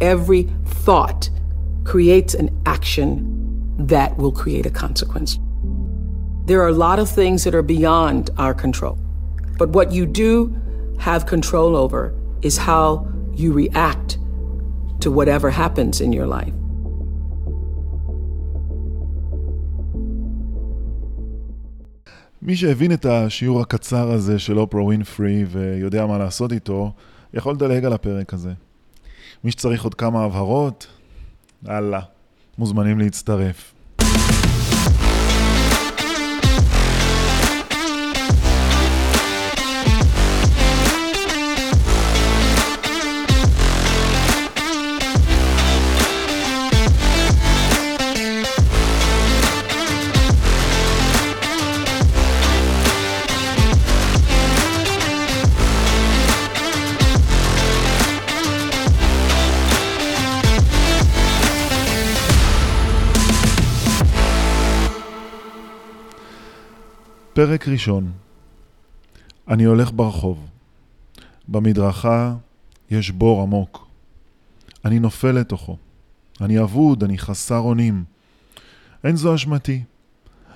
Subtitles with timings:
[0.00, 0.42] Every
[0.84, 1.30] thought
[1.84, 3.06] creates an action
[3.78, 5.38] that will create a consequence.
[6.46, 8.98] There are a lot of things that are beyond our control.
[9.58, 10.54] But what you do
[10.98, 14.18] have control over is how you react
[15.00, 16.54] to whatever happens in your life.
[22.42, 26.92] מי שהבין את השיעור הקצר הזה של אופרה ווינפרי ויודע מה לעשות איתו,
[27.34, 28.52] יכול לדלג על הפרק הזה.
[29.43, 30.87] מי שצריך עוד כמה הבהרות,
[31.65, 32.01] הלאה,
[32.57, 33.73] מוזמנים להצטרף.
[67.37, 68.11] פרק ראשון,
[69.47, 70.47] אני הולך ברחוב.
[71.47, 72.35] במדרכה
[72.89, 73.87] יש בור עמוק.
[74.85, 75.77] אני נופל לתוכו.
[76.41, 78.03] אני אבוד, אני חסר אונים.
[79.03, 79.83] אין זו אשמתי.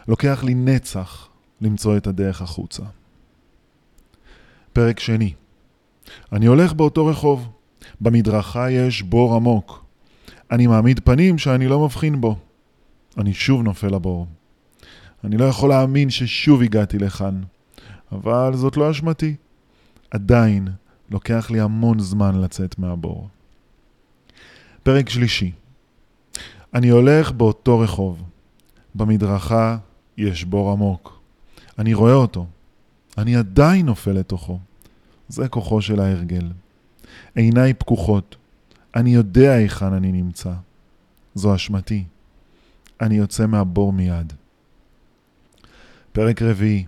[0.08, 1.28] לוקח לי נצח
[1.62, 2.84] למצוא את הדרך החוצה.
[4.74, 5.34] פרק שני,
[6.32, 7.50] אני הולך באותו רחוב.
[8.02, 9.86] במדרכה יש בור עמוק.
[10.52, 12.36] אני מעמיד פנים שאני לא מבחין בו.
[13.18, 14.28] אני שוב נופל לבור.
[15.24, 17.42] אני לא יכול להאמין ששוב הגעתי לכאן,
[18.12, 19.36] אבל זאת לא אשמתי.
[20.12, 20.68] עדיין
[21.12, 23.28] לוקח לי המון זמן לצאת מהבור.
[24.84, 25.52] פרק שלישי
[26.74, 28.24] אני הולך באותו רחוב.
[28.96, 29.78] במדרכה
[30.18, 31.20] יש בור עמוק.
[31.80, 32.46] אני רואה אותו.
[33.18, 34.60] אני עדיין נופל לתוכו.
[35.30, 36.52] זה כוחו של ההרגל.
[37.36, 38.36] עיניי פקוחות.
[38.96, 40.54] אני יודע היכן אני נמצא.
[41.36, 42.04] זו אשמתי.
[43.02, 44.34] אני יוצא מהבור מיד.
[46.12, 46.86] פרק רביעי.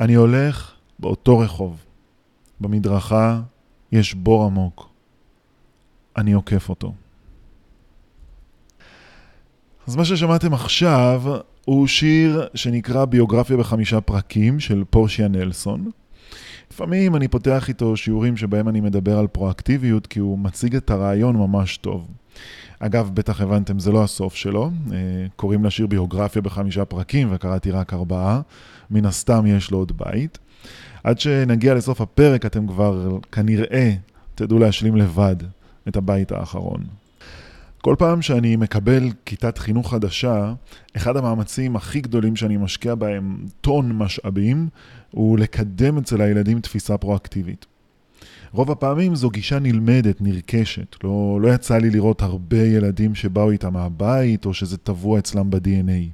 [0.00, 1.84] אני הולך באותו רחוב.
[2.60, 3.40] במדרכה
[3.92, 4.90] יש בור עמוק.
[6.16, 6.92] אני עוקף אותו.
[9.86, 11.22] אז מה ששמעתם עכשיו
[11.64, 15.90] הוא שיר שנקרא ביוגרפיה בחמישה פרקים של פורשיה נלסון.
[16.72, 21.36] לפעמים אני פותח איתו שיעורים שבהם אני מדבר על פרואקטיביות כי הוא מציג את הרעיון
[21.36, 22.06] ממש טוב.
[22.78, 24.70] אגב, בטח הבנתם, זה לא הסוף שלו.
[24.92, 24.96] אה,
[25.36, 28.40] קוראים לשיר ביוגרפיה בחמישה פרקים, וקראתי רק ארבעה.
[28.90, 30.38] מן הסתם יש לו עוד בית.
[31.04, 33.94] עד שנגיע לסוף הפרק, אתם כבר כנראה
[34.34, 35.36] תדעו להשלים לבד
[35.88, 36.84] את הבית האחרון.
[37.80, 40.52] כל פעם שאני מקבל כיתת חינוך חדשה,
[40.96, 44.68] אחד המאמצים הכי גדולים שאני משקיע בהם טון משאבים,
[45.10, 47.66] הוא לקדם אצל הילדים תפיסה פרואקטיבית.
[48.56, 50.96] רוב הפעמים זו גישה נלמדת, נרכשת.
[51.04, 56.10] לא, לא יצא לי לראות הרבה ילדים שבאו איתם מהבית, או שזה טבוע אצלם ב-DNA.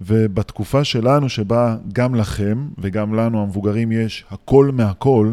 [0.00, 5.32] ובתקופה שלנו, שבה גם לכם וגם לנו, המבוגרים, יש הכל מהכל,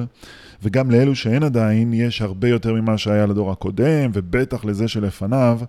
[0.63, 5.59] וגם לאלו שאין עדיין, יש הרבה יותר ממה שהיה לדור הקודם, ובטח לזה שלפניו,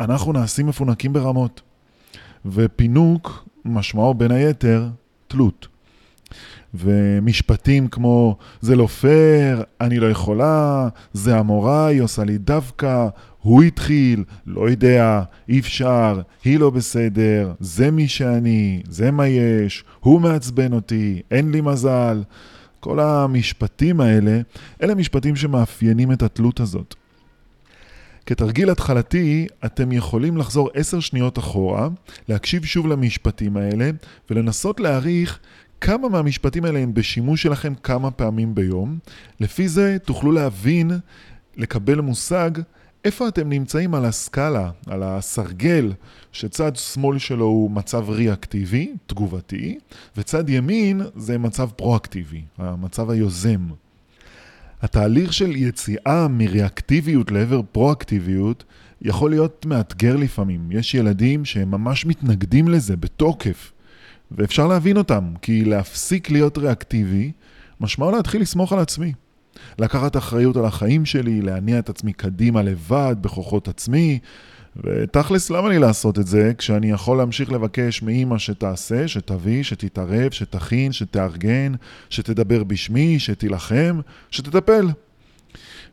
[0.00, 1.60] אנחנו נעשים מפונקים ברמות.
[2.46, 4.88] ופינוק משמעו בין היתר
[5.28, 5.68] תלות.
[6.74, 13.08] ומשפטים כמו זה לא פייר, אני לא יכולה, זה המורה, היא עושה לי דווקא,
[13.42, 19.84] הוא התחיל, לא יודע, אי אפשר, היא לא בסדר, זה מי שאני, זה מה יש,
[20.00, 22.22] הוא מעצבן אותי, אין לי מזל.
[22.80, 24.40] כל המשפטים האלה,
[24.82, 26.94] אלה משפטים שמאפיינים את התלות הזאת.
[28.26, 31.88] כתרגיל התחלתי, אתם יכולים לחזור עשר שניות אחורה,
[32.28, 33.90] להקשיב שוב למשפטים האלה,
[34.30, 35.38] ולנסות להעריך
[35.80, 38.98] כמה מהמשפטים האלה הם בשימוש שלכם כמה פעמים ביום.
[39.40, 40.90] לפי זה תוכלו להבין,
[41.56, 42.50] לקבל מושג,
[43.04, 45.92] איפה אתם נמצאים על הסקאלה, על הסרגל,
[46.32, 49.78] שצד שמאל שלו הוא מצב ריאקטיבי, תגובתי,
[50.16, 53.68] וצד ימין זה מצב פרואקטיבי, המצב היוזם.
[54.82, 58.64] התהליך של יציאה מריאקטיביות לעבר פרואקטיביות
[59.02, 60.72] יכול להיות מאתגר לפעמים.
[60.72, 63.72] יש ילדים שהם ממש מתנגדים לזה בתוקף.
[64.32, 67.32] ואפשר להבין אותם, כי להפסיק להיות ריאקטיבי,
[67.80, 69.12] משמעו להתחיל לסמוך על עצמי.
[69.78, 74.18] לקחת אחריות על החיים שלי, להניע את עצמי קדימה לבד, בכוחות עצמי,
[74.76, 80.92] ותכלס, למה לי לעשות את זה כשאני יכול להמשיך לבקש מאימא שתעשה, שתביא, שתתערב, שתכין,
[80.92, 81.72] שתארגן,
[82.10, 84.00] שתדבר בשמי, שתילחם,
[84.30, 84.88] שתטפל.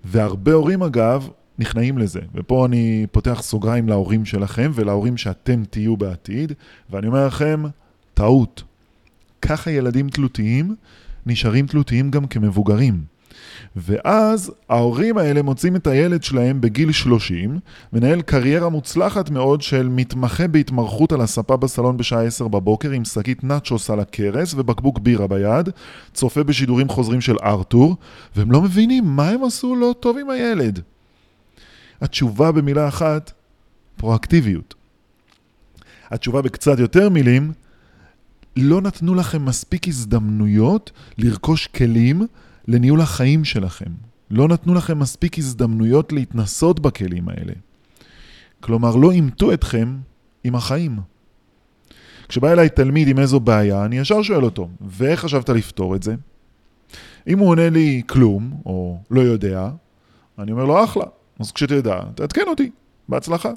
[0.03, 1.29] והרבה הורים אגב
[1.59, 6.53] נכנעים לזה, ופה אני פותח סוגריים להורים שלכם ולהורים שאתם תהיו בעתיד,
[6.89, 7.63] ואני אומר לכם,
[8.17, 8.63] טעות.
[9.41, 10.75] ככה ילדים תלותיים
[11.25, 13.03] נשארים תלותיים גם כמבוגרים.
[13.75, 17.59] ואז ההורים האלה מוצאים את הילד שלהם בגיל 30,
[17.93, 23.43] מנהל קריירה מוצלחת מאוד של מתמחה בהתמחות על הספה בסלון בשעה 10 בבוקר עם שקית
[23.43, 25.69] נאצ'וס על הכרס ובקבוק בירה ביד,
[26.13, 27.95] צופה בשידורים חוזרים של ארתור,
[28.35, 30.79] והם לא מבינים מה הם עשו לא טוב עם הילד.
[32.01, 33.31] התשובה במילה אחת,
[33.95, 34.75] פרואקטיביות.
[36.11, 37.51] התשובה בקצת יותר מילים,
[38.57, 42.21] לא נתנו לכם מספיק הזדמנויות לרכוש כלים
[42.67, 43.91] לניהול החיים שלכם.
[44.31, 47.53] לא נתנו לכם מספיק הזדמנויות להתנסות בכלים האלה.
[48.59, 49.97] כלומר, לא אימתו אתכם
[50.43, 50.99] עם החיים.
[52.27, 56.15] כשבא אליי תלמיד עם איזו בעיה, אני ישר שואל אותו, ואיך חשבת לפתור את זה?
[57.27, 59.69] אם הוא עונה לי כלום, או לא יודע,
[60.39, 61.05] אני אומר לו, אחלה.
[61.39, 62.71] אז כשתדע, תעדכן אותי.
[63.09, 63.51] בהצלחה.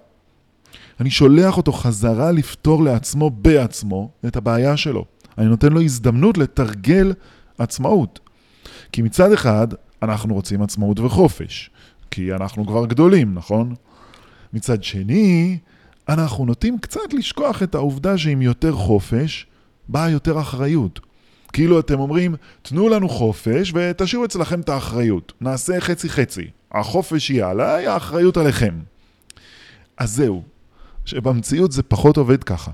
[1.01, 5.05] אני שולח אותו חזרה לפתור לעצמו בעצמו את הבעיה שלו.
[5.39, 7.13] אני נותן לו הזדמנות לתרגל
[7.59, 8.21] עצמאות.
[8.93, 9.69] כי מצד אחד,
[10.03, 11.71] אנחנו רוצים עצמאות וחופש,
[12.11, 13.75] כי אנחנו כבר גדולים, נכון?
[14.53, 15.59] מצד שני,
[16.09, 19.47] אנחנו נוטים קצת לשכוח את העובדה שעם יותר חופש,
[19.89, 21.01] באה יותר אחריות.
[21.53, 25.33] כאילו אתם אומרים, תנו לנו חופש ותשאירו אצלכם את האחריות.
[25.41, 26.51] נעשה חצי-חצי.
[26.73, 28.75] החופש יהיה עליי, האחריות עליכם.
[29.99, 30.43] אז זהו,
[31.11, 32.71] שבמציאות זה פחות עובד ככה.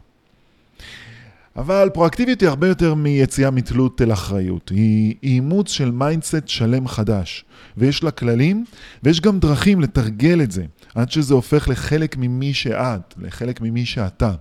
[1.57, 4.69] אבל פרואקטיביות היא הרבה יותר מיציאה מתלות אל אחריות.
[4.69, 7.45] היא אימוץ של mindset שלם חדש.
[7.77, 8.65] ויש לה כללים,
[9.03, 14.33] ויש גם דרכים לתרגל את זה, עד שזה הופך לחלק ממי שאת, לחלק ממי שאתה.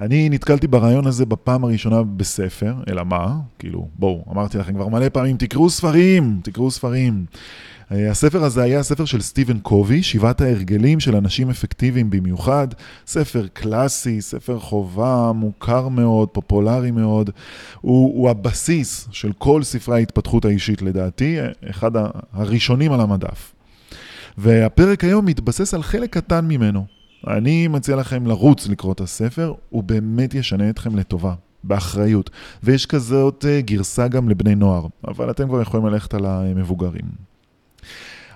[0.00, 3.36] אני נתקלתי ברעיון הזה בפעם הראשונה בספר, אלא מה?
[3.58, 7.24] כאילו, בואו, אמרתי לכם כבר מלא פעמים, תקראו ספרים, תקראו ספרים.
[7.92, 12.68] אה, הספר הזה היה הספר של סטיבן קובי, שבעת ההרגלים של אנשים אפקטיביים במיוחד.
[13.06, 17.30] ספר קלאסי, ספר חובה, מוכר מאוד, פופולרי מאוד.
[17.80, 21.38] הוא, הוא הבסיס של כל ספרי ההתפתחות האישית לדעתי,
[21.70, 21.90] אחד
[22.32, 23.52] הראשונים על המדף.
[24.38, 26.86] והפרק היום מתבסס על חלק קטן ממנו.
[27.26, 31.34] אני מציע לכם לרוץ לקרוא את הספר, הוא באמת ישנה אתכם לטובה.
[31.64, 32.30] באחריות.
[32.62, 37.04] ויש כזאת אה, גרסה גם לבני נוער, אבל אתם כבר יכולים ללכת על המבוגרים.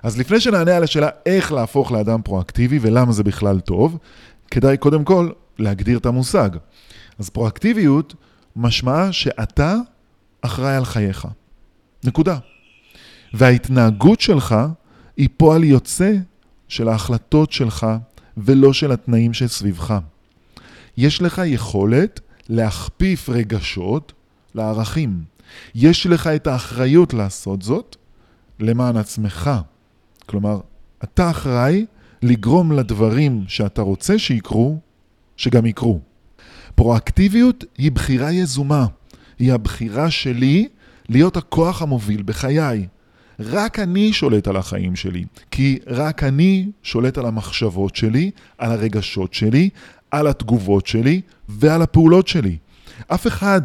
[0.03, 3.97] אז לפני שנענה על השאלה איך להפוך לאדם פרואקטיבי ולמה זה בכלל טוב,
[4.51, 6.49] כדאי קודם כל להגדיר את המושג.
[7.19, 8.15] אז פרואקטיביות
[8.55, 9.75] משמעה שאתה
[10.41, 11.27] אחראי על חייך.
[12.03, 12.37] נקודה.
[13.33, 14.55] וההתנהגות שלך
[15.17, 16.13] היא פועל יוצא
[16.67, 17.87] של ההחלטות שלך
[18.43, 19.99] ולא של התנאים שסביבך.
[20.97, 22.19] יש לך יכולת
[22.49, 24.13] להכפיף רגשות
[24.55, 25.23] לערכים.
[25.75, 27.95] יש לך את האחריות לעשות זאת
[28.59, 29.49] למען עצמך.
[30.25, 30.59] כלומר,
[31.03, 31.85] אתה אחראי
[32.21, 34.79] לגרום לדברים שאתה רוצה שיקרו,
[35.37, 35.99] שגם יקרו.
[36.75, 38.85] פרואקטיביות היא בחירה יזומה.
[39.39, 40.67] היא הבחירה שלי
[41.09, 42.87] להיות הכוח המוביל בחיי.
[43.39, 49.33] רק אני שולט על החיים שלי, כי רק אני שולט על המחשבות שלי, על הרגשות
[49.33, 49.69] שלי,
[50.11, 52.57] על התגובות שלי ועל הפעולות שלי.
[53.07, 53.61] אף אחד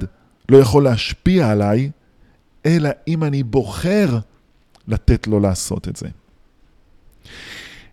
[0.49, 1.91] לא יכול להשפיע עליי,
[2.67, 4.19] אלא אם אני בוחר
[4.89, 6.09] לתת לו לעשות את זה.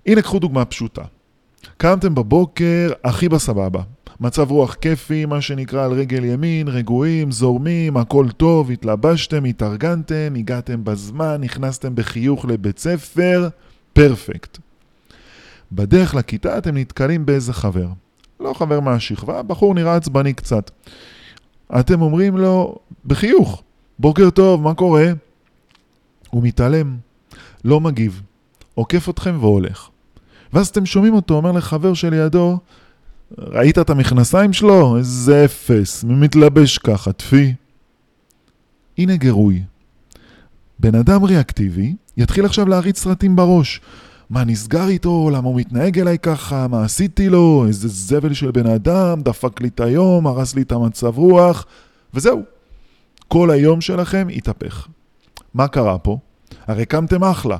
[0.05, 1.03] הנה קחו דוגמה פשוטה.
[1.77, 3.81] קמתם בבוקר הכי בסבבה.
[4.21, 10.83] מצב רוח כיפי, מה שנקרא על רגל ימין, רגועים, זורמים, הכל טוב, התלבשתם, התארגנתם, הגעתם
[10.83, 13.49] בזמן, נכנסתם בחיוך לבית ספר,
[13.93, 14.57] פרפקט.
[15.71, 17.87] בדרך לכיתה אתם נתקלים באיזה חבר.
[18.39, 20.71] לא חבר מהשכבה, בחור נראה עצבני קצת.
[21.79, 22.75] אתם אומרים לו,
[23.05, 23.63] בחיוך,
[23.99, 25.05] בוקר טוב, מה קורה?
[26.29, 26.97] הוא מתעלם,
[27.65, 28.21] לא מגיב,
[28.73, 29.89] עוקף אתכם והולך.
[30.53, 32.57] ואז אתם שומעים אותו אומר לחבר שלידו,
[33.37, 34.97] ראית את המכנסיים שלו?
[34.97, 37.53] איזה אפס, מי מתלבש ככה, טפי.
[38.97, 39.63] הנה גירוי.
[40.79, 43.81] בן אדם ריאקטיבי יתחיל עכשיו להריץ סרטים בראש.
[44.29, 45.29] מה נסגר איתו?
[45.33, 46.67] למה הוא מתנהג אליי ככה?
[46.67, 47.65] מה עשיתי לו?
[47.67, 51.65] איזה זבל של בן אדם, דפק לי את היום, הרס לי את המצב רוח,
[52.13, 52.41] וזהו.
[53.27, 54.87] כל היום שלכם התהפך.
[55.53, 56.17] מה קרה פה?
[56.67, 57.57] הרי קמתם אחלה.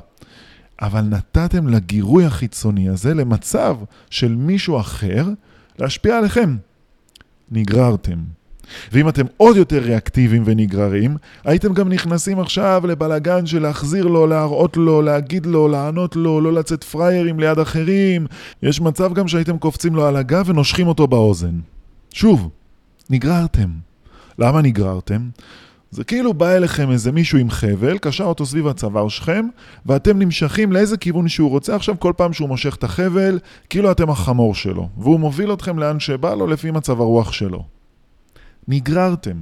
[0.82, 3.76] אבל נתתם לגירוי החיצוני הזה למצב
[4.10, 5.26] של מישהו אחר
[5.78, 6.56] להשפיע עליכם.
[7.50, 8.18] נגררתם.
[8.92, 14.76] ואם אתם עוד יותר ריאקטיביים ונגררים, הייתם גם נכנסים עכשיו לבלגן של להחזיר לו, להראות
[14.76, 18.26] לו, להגיד לו, לענות לו, לא לצאת פריירים ליד אחרים.
[18.62, 21.60] יש מצב גם שהייתם קופצים לו על הגב ונושכים אותו באוזן.
[22.10, 22.50] שוב,
[23.10, 23.68] נגררתם.
[24.38, 25.28] למה נגררתם?
[25.92, 29.46] זה כאילו בא אליכם איזה מישהו עם חבל, קשר אותו סביב הצוואר שלכם,
[29.86, 31.76] ואתם נמשכים לאיזה כיוון שהוא רוצה.
[31.76, 33.38] עכשיו כל פעם שהוא מושך את החבל,
[33.70, 37.64] כאילו אתם החמור שלו, והוא מוביל אתכם לאן שבא לו לפי מצב הרוח שלו.
[38.68, 39.36] נגררתם.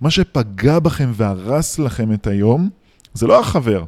[0.00, 2.68] מה שפגע בכם והרס לכם את היום,
[3.14, 3.84] זה לא החבר,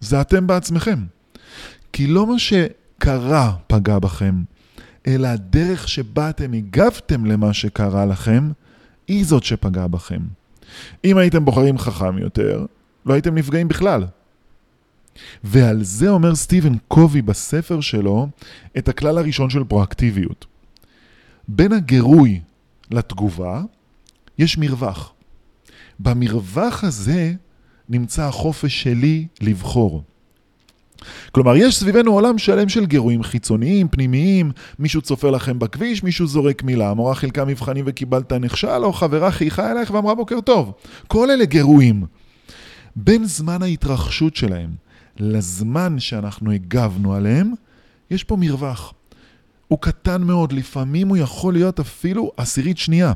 [0.00, 1.04] זה אתם בעצמכם.
[1.92, 4.42] כי לא מה שקרה פגע בכם,
[5.06, 8.50] אלא הדרך שבה אתם הגבתם למה שקרה לכם,
[9.08, 10.20] היא זאת שפגעה בכם.
[11.04, 12.66] אם הייתם בוחרים חכם יותר,
[13.06, 14.06] לא הייתם נפגעים בכלל.
[15.44, 18.28] ועל זה אומר סטיבן קובי בספר שלו
[18.78, 20.46] את הכלל הראשון של פרואקטיביות.
[21.48, 22.40] בין הגירוי
[22.90, 23.62] לתגובה
[24.38, 25.12] יש מרווח.
[26.00, 27.32] במרווח הזה
[27.88, 30.02] נמצא החופש שלי לבחור.
[31.32, 36.62] כלומר, יש סביבנו עולם שלם של גירויים חיצוניים, פנימיים, מישהו צופה לכם בכביש, מישהו זורק
[36.62, 40.72] מילה, המורה חילקה מבחנים וקיבלת נכשל, או חברה חייכה אלייך ואמרה בוקר טוב.
[41.06, 42.04] כל אלה גירויים.
[42.96, 44.70] בין זמן ההתרחשות שלהם
[45.18, 47.52] לזמן שאנחנו הגבנו עליהם,
[48.10, 48.92] יש פה מרווח.
[49.68, 53.12] הוא קטן מאוד, לפעמים הוא יכול להיות אפילו עשירית שנייה.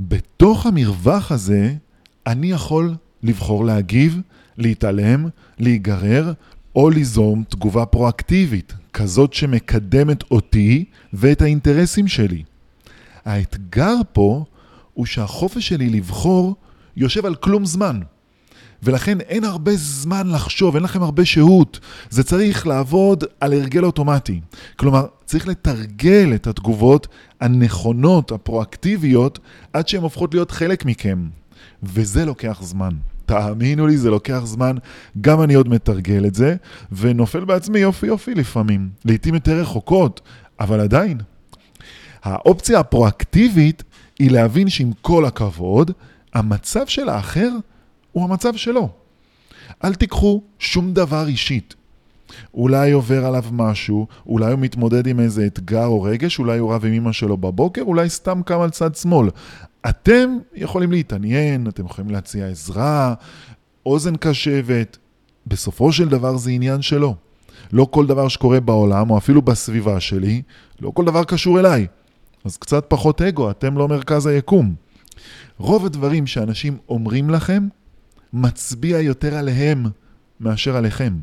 [0.00, 1.74] בתוך המרווח הזה,
[2.26, 4.20] אני יכול לבחור להגיב,
[4.58, 5.28] להתעלם,
[5.58, 6.32] להיגרר,
[6.76, 12.42] או ליזום תגובה פרואקטיבית, כזאת שמקדמת אותי ואת האינטרסים שלי.
[13.24, 14.44] האתגר פה
[14.94, 16.54] הוא שהחופש שלי לבחור
[16.96, 18.00] יושב על כלום זמן.
[18.82, 21.80] ולכן אין הרבה זמן לחשוב, אין לכם הרבה שהות.
[22.10, 24.40] זה צריך לעבוד על הרגל אוטומטי.
[24.76, 27.06] כלומר, צריך לתרגל את התגובות
[27.40, 29.38] הנכונות, הפרואקטיביות,
[29.72, 31.28] עד שהן הופכות להיות חלק מכם.
[31.82, 32.94] וזה לוקח זמן.
[33.26, 34.76] תאמינו לי, זה לוקח זמן.
[35.20, 36.56] גם אני עוד מתרגל את זה,
[36.92, 38.88] ונופל בעצמי יופי יופי לפעמים.
[39.04, 40.20] לעתים יותר רחוקות,
[40.60, 41.18] אבל עדיין.
[42.22, 43.82] האופציה הפרואקטיבית
[44.18, 45.90] היא להבין שעם כל הכבוד,
[46.34, 47.50] המצב של האחר
[48.12, 48.88] הוא המצב שלו.
[49.84, 51.74] אל תיקחו שום דבר אישית.
[52.54, 56.84] אולי עובר עליו משהו, אולי הוא מתמודד עם איזה אתגר או רגש, אולי הוא רב
[56.84, 59.28] עם אמא שלו בבוקר, אולי סתם קם על צד שמאל.
[59.88, 63.14] אתם יכולים להתעניין, אתם יכולים להציע עזרה,
[63.86, 64.98] אוזן קשבת.
[65.46, 67.14] בסופו של דבר זה עניין שלו.
[67.72, 70.42] לא כל דבר שקורה בעולם, או אפילו בסביבה שלי,
[70.80, 71.86] לא כל דבר קשור אליי.
[72.44, 74.74] אז קצת פחות אגו, אתם לא מרכז היקום.
[75.58, 77.68] רוב הדברים שאנשים אומרים לכם,
[78.32, 79.86] מצביע יותר עליהם
[80.40, 81.18] מאשר עליכם.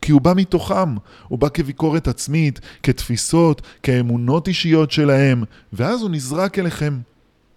[0.00, 0.94] כי הוא בא מתוכם,
[1.28, 6.98] הוא בא כביקורת עצמית, כתפיסות, כאמונות אישיות שלהם, ואז הוא נזרק אליכם.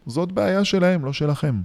[0.09, 1.61] זאת בעיה שלהם, לא שלכם.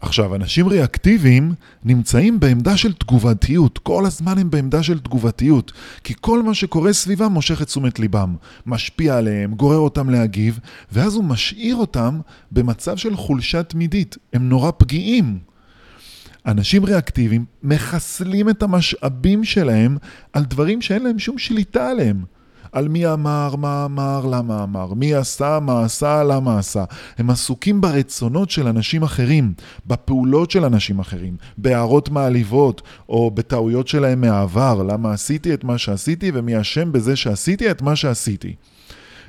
[0.00, 1.54] עכשיו, אנשים ריאקטיביים
[1.84, 5.72] נמצאים בעמדה של תגובתיות, כל הזמן הם בעמדה של תגובתיות,
[6.04, 10.58] כי כל מה שקורה סביבם מושך את תשומת ליבם, משפיע עליהם, גורר אותם להגיב,
[10.92, 12.20] ואז הוא משאיר אותם
[12.52, 15.38] במצב של חולשה תמידית, הם נורא פגיעים.
[16.46, 19.96] אנשים ריאקטיביים מחסלים את המשאבים שלהם
[20.32, 22.24] על דברים שאין להם שום שליטה עליהם.
[22.72, 26.84] על מי אמר, מה אמר, למה אמר, מי עשה, מה עשה, למה עשה.
[27.18, 29.52] הם עסוקים ברצונות של אנשים אחרים,
[29.86, 36.30] בפעולות של אנשים אחרים, בהערות מעליבות, או בטעויות שלהם מהעבר, למה עשיתי את מה שעשיתי
[36.34, 38.54] ומי אשם בזה שעשיתי את מה שעשיתי.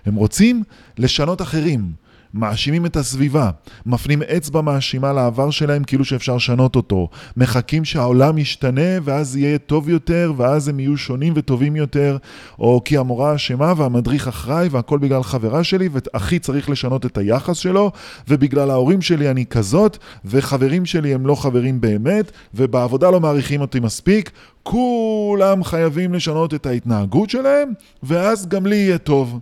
[0.06, 0.64] הם רוצים
[0.98, 2.03] לשנות אחרים.
[2.34, 3.50] מאשימים את הסביבה,
[3.86, 9.90] מפנים אצבע מאשימה לעבר שלהם כאילו שאפשר לשנות אותו, מחכים שהעולם ישתנה ואז יהיה טוב
[9.90, 12.18] יותר ואז הם יהיו שונים וטובים יותר,
[12.60, 17.58] או כי המורה אשמה והמדריך אחראי והכל בגלל חברה שלי ואחי צריך לשנות את היחס
[17.58, 17.92] שלו
[18.28, 23.80] ובגלל ההורים שלי אני כזאת וחברים שלי הם לא חברים באמת ובעבודה לא מעריכים אותי
[23.80, 24.32] מספיק,
[24.64, 27.74] כולם חייבים לשנות את ההתנהגות שלהם
[28.04, 29.40] ואז גם לי יהיה טוב.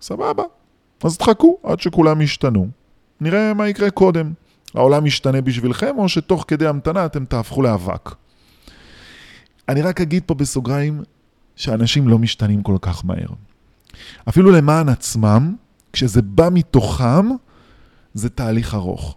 [0.00, 0.57] סבבה.
[1.04, 2.68] אז תחכו עד שכולם ישתנו.
[3.20, 4.32] נראה מה יקרה קודם.
[4.74, 8.14] העולם ישתנה בשבילכם, או שתוך כדי המתנה אתם תהפכו לאבק.
[9.68, 11.02] אני רק אגיד פה בסוגריים
[11.56, 13.28] שאנשים לא משתנים כל כך מהר.
[14.28, 15.54] אפילו למען עצמם,
[15.92, 17.28] כשזה בא מתוכם,
[18.14, 19.16] זה תהליך ארוך.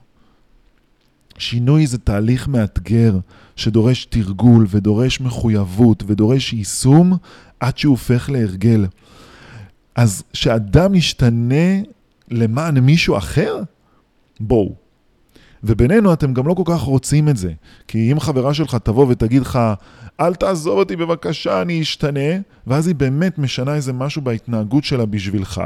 [1.37, 3.19] שינוי זה תהליך מאתגר
[3.55, 7.17] שדורש תרגול ודורש מחויבות ודורש יישום
[7.59, 8.85] עד שהוא הופך להרגל.
[9.95, 11.81] אז שאדם ישתנה
[12.31, 13.57] למען מישהו אחר?
[14.39, 14.75] בואו.
[15.63, 17.51] ובינינו אתם גם לא כל כך רוצים את זה.
[17.87, 19.59] כי אם חברה שלך תבוא ותגיד לך,
[20.19, 25.61] אל תעזוב אותי בבקשה, אני אשתנה, ואז היא באמת משנה איזה משהו בהתנהגות שלה בשבילך,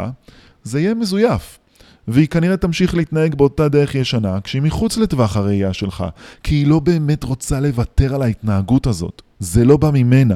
[0.64, 1.60] זה יהיה מזויף.
[2.08, 6.06] והיא כנראה תמשיך להתנהג באותה דרך ישנה, כשהיא מחוץ לטווח הראייה שלך,
[6.44, 9.22] כי היא לא באמת רוצה לוותר על ההתנהגות הזאת.
[9.40, 10.36] זה לא בא ממנה.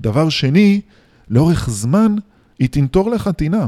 [0.00, 0.80] דבר שני,
[1.28, 2.16] לאורך זמן
[2.60, 3.66] היא תנטור לך טינה.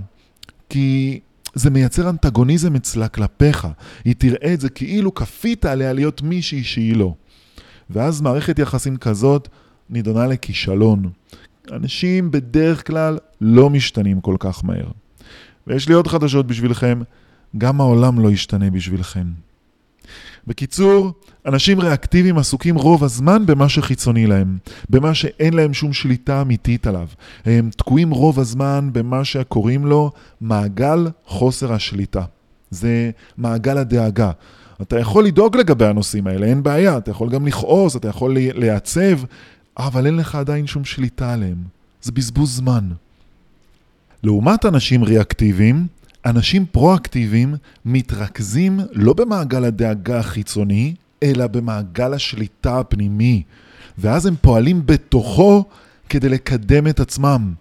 [0.69, 1.21] כי
[1.55, 3.69] זה מייצר אנטגוניזם אצלה כלפיך.
[4.05, 7.15] היא תראה את זה כאילו כפית עליה להיות מישהי שהיא לא.
[7.91, 9.49] ואז מערכת יחסים כזאת
[9.91, 11.11] נידונה לכישלון.
[11.73, 14.91] אנשים בדרך כלל לא משתנים כל כך מהר.
[15.67, 17.03] ויש לי עוד חדשות בשבילכם,
[17.59, 19.27] גם העולם לא ישתנה בשבילכם.
[20.47, 21.13] בקיצור,
[21.47, 24.59] אנשים ריאקטיביים עסוקים רוב הזמן במה שחיצוני להם,
[24.91, 27.09] במה שאין להם שום שליטה אמיתית עליו.
[27.45, 32.25] הם תקועים רוב הזמן במה שקוראים לו מעגל חוסר השליטה.
[32.71, 34.31] זה מעגל הדאגה.
[34.83, 39.19] אתה יכול לדאוג לגבי הנושאים האלה, אין בעיה, אתה יכול גם לכעוס, אתה יכול לייצב,
[39.79, 41.57] אבל אין לך עדיין שום שליטה עליהם.
[42.03, 42.89] זה בזבוז זמן.
[44.23, 45.87] לעומת אנשים ריאקטיביים,
[46.27, 53.43] אנשים פרואקטיביים מתרכזים לא במעגל הדאגה החיצוני, אלא במעגל השליטה הפנימי,
[53.99, 55.65] ואז הם פועלים בתוכו
[56.09, 57.55] כדי לקדם את עצמם.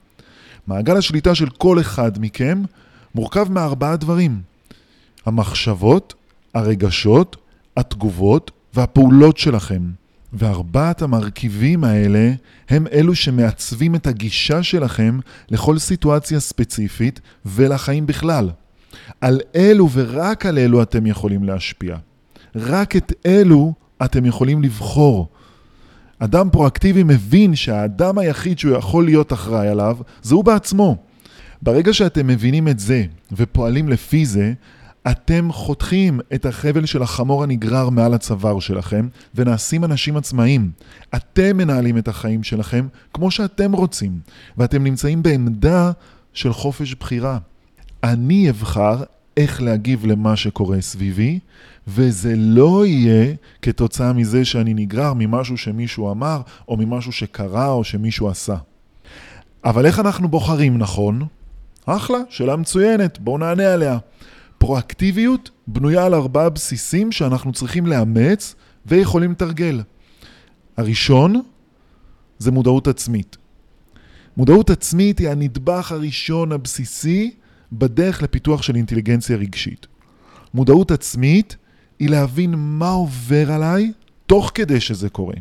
[0.67, 2.63] מעגל השליטה של כל אחד מכם
[3.15, 4.41] מורכב מארבעה דברים:
[5.25, 6.13] המחשבות,
[6.53, 7.37] הרגשות,
[7.77, 9.81] התגובות והפעולות שלכם.
[10.33, 12.31] וארבעת המרכיבים האלה
[12.69, 15.19] הם אלו שמעצבים את הגישה שלכם
[15.49, 18.49] לכל סיטואציה ספציפית ולחיים בכלל.
[19.21, 21.97] על אלו ורק על אלו אתם יכולים להשפיע.
[22.55, 23.73] רק את אלו
[24.05, 25.27] אתם יכולים לבחור.
[26.19, 30.97] אדם פרואקטיבי מבין שהאדם היחיד שהוא יכול להיות אחראי עליו זה הוא בעצמו.
[31.61, 34.53] ברגע שאתם מבינים את זה ופועלים לפי זה,
[35.07, 40.71] אתם חותכים את החבל של החמור הנגרר מעל הצוואר שלכם ונעשים אנשים עצמאיים.
[41.15, 44.19] אתם מנהלים את החיים שלכם כמו שאתם רוצים,
[44.57, 45.91] ואתם נמצאים בעמדה
[46.33, 47.37] של חופש בחירה.
[48.03, 49.03] אני אבחר
[49.37, 51.39] איך להגיב למה שקורה סביבי,
[51.87, 58.29] וזה לא יהיה כתוצאה מזה שאני נגרר ממשהו שמישהו אמר, או ממשהו שקרה, או שמישהו
[58.29, 58.55] עשה.
[59.65, 61.21] אבל איך אנחנו בוחרים נכון?
[61.85, 63.97] אחלה, שאלה מצוינת, בואו נענה עליה.
[64.61, 69.81] פרואקטיביות בנויה על ארבעה בסיסים שאנחנו צריכים לאמץ ויכולים לתרגל.
[70.77, 71.41] הראשון
[72.39, 73.37] זה מודעות עצמית.
[74.37, 77.31] מודעות עצמית היא הנדבך הראשון הבסיסי
[77.71, 79.87] בדרך לפיתוח של אינטליגנציה רגשית.
[80.53, 81.55] מודעות עצמית
[81.99, 83.91] היא להבין מה עובר עליי
[84.27, 85.35] תוך כדי שזה קורה.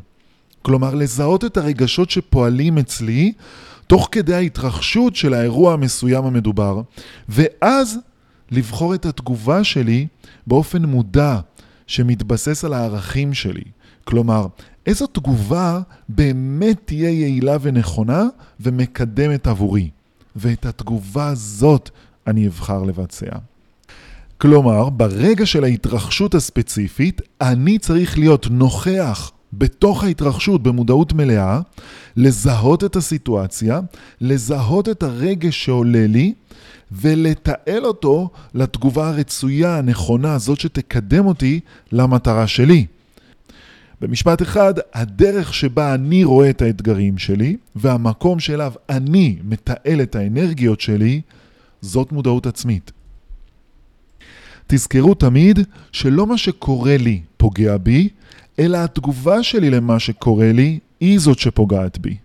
[0.63, 3.33] כלומר, לזהות את הרגשות שפועלים אצלי
[3.87, 6.83] תוך כדי ההתרחשות של האירוע המסוים המדובר,
[7.29, 7.99] ואז
[8.51, 10.07] לבחור את התגובה שלי
[10.47, 11.41] באופן מודע,
[11.87, 13.65] שמתבסס על הערכים שלי.
[14.05, 14.47] כלומר,
[14.87, 18.23] איזו תגובה באמת תהיה יעילה ונכונה
[18.61, 19.91] ומקדמת עבורי.
[20.37, 21.91] ואת התגובה הזאת
[22.27, 23.37] אני אבחר לבצע.
[24.39, 31.61] כלומר, ברגע של ההתרחשות הספציפית, אני צריך להיות נוכח בתוך ההתרחשות במודעות מלאה,
[32.17, 33.81] לזהות את הסיטואציה,
[34.21, 36.35] לזהות את הרגש שעולה לי,
[36.93, 41.61] ולתעל אותו לתגובה הרצויה, הנכונה, זאת שתקדם אותי
[41.93, 42.87] למטרה שלי.
[44.01, 50.81] במשפט אחד, הדרך שבה אני רואה את האתגרים שלי, והמקום שאליו אני מתעל את האנרגיות
[50.81, 51.21] שלי,
[51.81, 52.93] זאת מודעות עצמית.
[54.67, 55.59] תזכרו תמיד
[55.93, 58.09] שלא מה שקורה לי פוגע בי,
[58.61, 62.17] אלא התגובה שלי למה שקורה לי היא זאת שפוגעת בי.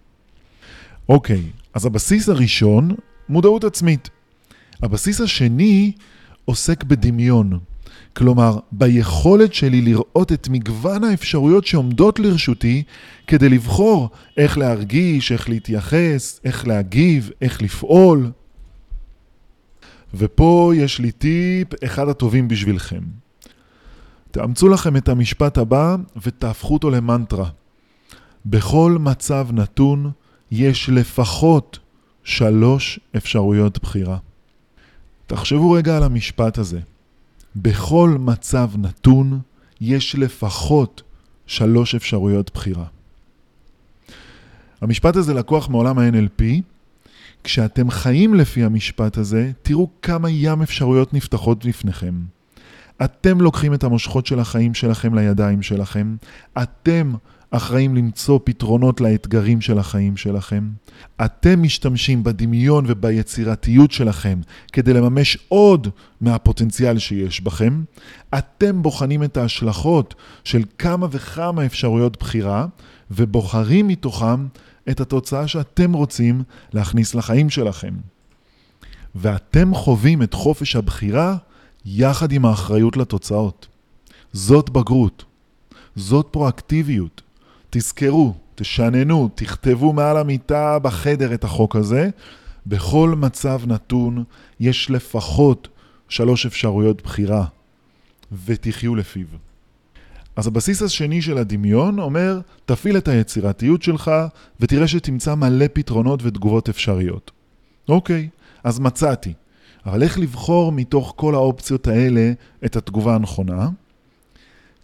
[1.09, 1.41] אוקיי,
[1.73, 2.91] אז הבסיס הראשון,
[3.29, 4.09] מודעות עצמית.
[4.83, 5.91] הבסיס השני
[6.45, 7.59] עוסק בדמיון.
[8.13, 12.83] כלומר, ביכולת שלי לראות את מגוון האפשרויות שעומדות לרשותי
[13.27, 18.31] כדי לבחור איך להרגיש, איך להתייחס, איך להגיב, איך לפעול.
[20.13, 23.24] ופה יש לי טיפ אחד הטובים בשבילכם.
[24.35, 27.49] תאמצו לכם את המשפט הבא ותהפכו אותו למנטרה.
[28.45, 30.11] בכל מצב נתון
[30.51, 31.79] יש לפחות
[32.23, 34.17] שלוש אפשרויות בחירה.
[35.27, 36.79] תחשבו רגע על המשפט הזה.
[37.55, 39.39] בכל מצב נתון
[39.81, 41.01] יש לפחות
[41.47, 42.85] שלוש אפשרויות בחירה.
[44.81, 46.43] המשפט הזה לקוח מעולם ה-NLP.
[47.43, 52.15] כשאתם חיים לפי המשפט הזה, תראו כמה ים אפשרויות נפתחות בפניכם.
[53.03, 56.15] אתם לוקחים את המושכות של החיים שלכם לידיים שלכם,
[56.63, 57.13] אתם
[57.51, 60.69] אחראים למצוא פתרונות לאתגרים של החיים שלכם.
[61.25, 64.39] אתם משתמשים בדמיון וביצירתיות שלכם
[64.73, 65.87] כדי לממש עוד
[66.21, 67.83] מהפוטנציאל שיש בכם.
[68.37, 72.65] אתם בוחנים את ההשלכות של כמה וכמה אפשרויות בחירה,
[73.11, 74.47] ובוחרים מתוכם
[74.89, 77.93] את התוצאה שאתם רוצים להכניס לחיים שלכם.
[79.15, 81.37] ואתם חווים את חופש הבחירה
[81.85, 83.67] יחד עם האחריות לתוצאות.
[84.33, 85.25] זאת בגרות.
[85.95, 87.21] זאת פרואקטיביות.
[87.69, 92.09] תזכרו, תשננו, תכתבו מעל המיטה בחדר את החוק הזה.
[92.67, 94.23] בכל מצב נתון
[94.59, 95.67] יש לפחות
[96.09, 97.45] שלוש אפשרויות בחירה,
[98.45, 99.25] ותחיו לפיו.
[100.35, 104.11] אז הבסיס השני של הדמיון אומר, תפעיל את היצירתיות שלך
[104.59, 107.31] ותראה שתמצא מלא פתרונות ותגובות אפשריות.
[107.89, 108.29] אוקיי,
[108.63, 109.33] אז מצאתי.
[109.85, 112.31] אבל איך לבחור מתוך כל האופציות האלה
[112.65, 113.69] את התגובה הנכונה?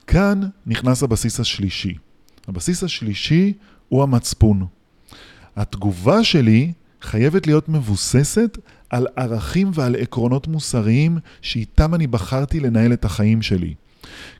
[0.08, 1.94] כאן נכנס הבסיס השלישי.
[2.48, 3.54] הבסיס השלישי
[3.90, 4.66] הוא המצפון.
[5.56, 8.58] התגובה שלי חייבת להיות מבוססת
[8.90, 13.74] על ערכים ועל עקרונות מוסריים שאיתם אני בחרתי לנהל את החיים שלי.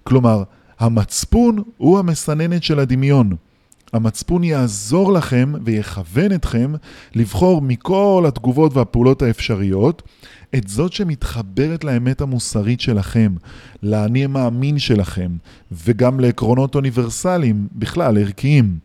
[0.04, 0.44] כלומר,
[0.80, 3.36] המצפון הוא המסננת של הדמיון.
[3.94, 6.74] המצפון יעזור לכם ויכוון אתכם
[7.16, 10.02] לבחור מכל התגובות והפעולות האפשריות
[10.56, 13.36] את זאת שמתחברת לאמת המוסרית שלכם,
[13.84, 15.32] לאני המאמין שלכם,
[15.72, 18.78] וגם לעקרונות אוניברסליים, בכלל, ערכיים.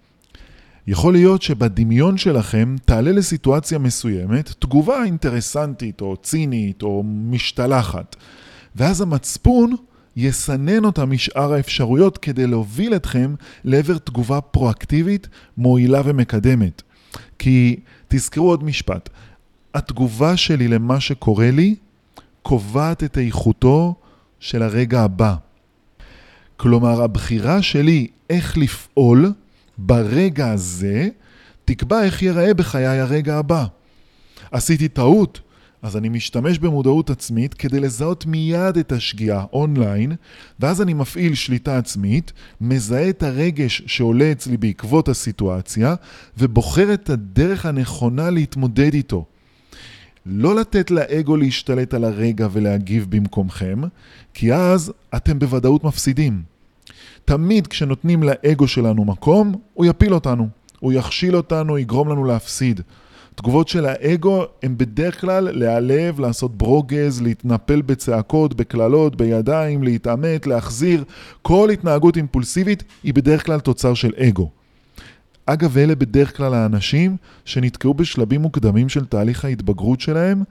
[0.86, 8.16] יכול להיות שבדמיון שלכם תעלה לסיטואציה מסוימת תגובה אינטרסנטית או צינית או משתלחת,
[8.76, 9.74] ואז המצפון
[10.16, 16.82] יסנן אותה משאר האפשרויות כדי להוביל אתכם לעבר תגובה פרואקטיבית, מועילה ומקדמת.
[17.38, 17.76] כי
[18.08, 19.08] תזכרו עוד משפט,
[19.74, 21.74] התגובה שלי למה שקורה לי
[22.42, 23.94] קובעת את איכותו
[24.40, 25.34] של הרגע הבא.
[26.56, 29.32] כלומר, הבחירה שלי איך לפעול
[29.78, 31.08] ברגע הזה
[31.64, 33.66] תקבע איך ייראה בחיי הרגע הבא.
[34.50, 35.40] עשיתי טעות,
[35.82, 40.12] אז אני משתמש במודעות עצמית כדי לזהות מיד את השגיאה אונליין,
[40.60, 45.94] ואז אני מפעיל שליטה עצמית, מזהה את הרגש שעולה אצלי בעקבות הסיטואציה,
[46.38, 49.24] ובוחר את הדרך הנכונה להתמודד איתו.
[50.26, 53.82] לא לתת לאגו להשתלט על הרגע ולהגיב במקומכם,
[54.34, 56.42] כי אז אתם בוודאות מפסידים.
[57.24, 60.48] תמיד כשנותנים לאגו שלנו מקום, הוא יפיל אותנו.
[60.80, 62.80] הוא יכשיל אותנו, יגרום לנו להפסיד.
[63.36, 71.04] תגובות של האגו הן בדרך כלל להיעלב, לעשות ברוגז, להתנפל בצעקות, בקללות, בידיים, להתעמת, להחזיר.
[71.42, 74.50] כל התנהגות אימפולסיבית היא בדרך כלל תוצר של אגו.
[75.46, 80.42] אגב, אלה בדרך כלל האנשים שנתקעו בשלבים מוקדמים של תהליך ההתבגרות שלהם,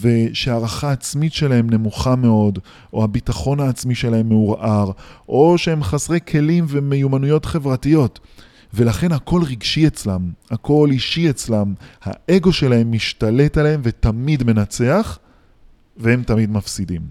[0.00, 2.58] ושהערכה העצמית שלהם נמוכה מאוד,
[2.92, 4.90] או הביטחון העצמי שלהם מעורער,
[5.28, 8.20] או שהם חסרי כלים ומיומנויות חברתיות.
[8.74, 15.18] ולכן הכל רגשי אצלם, הכל אישי אצלם, האגו שלהם משתלט עליהם ותמיד מנצח,
[15.96, 17.02] והם תמיד מפסידים.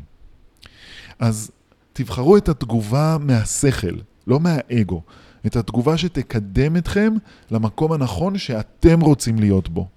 [1.19, 1.51] אז
[1.93, 3.95] תבחרו את התגובה מהשכל,
[4.27, 5.01] לא מהאגו.
[5.45, 7.13] את התגובה שתקדם אתכם
[7.51, 9.87] למקום הנכון שאתם רוצים להיות בו.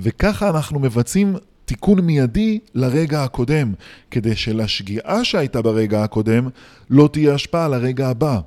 [0.00, 3.72] וככה אנחנו מבצעים תיקון מיידי לרגע הקודם,
[4.10, 6.48] כדי שלשגיאה שהייתה ברגע הקודם
[6.90, 8.40] לא תהיה השפעה על הרגע הבא.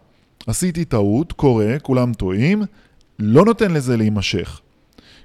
[0.47, 2.63] עשיתי טעות, קורה, כולם טועים,
[3.19, 4.61] לא נותן לזה להימשך.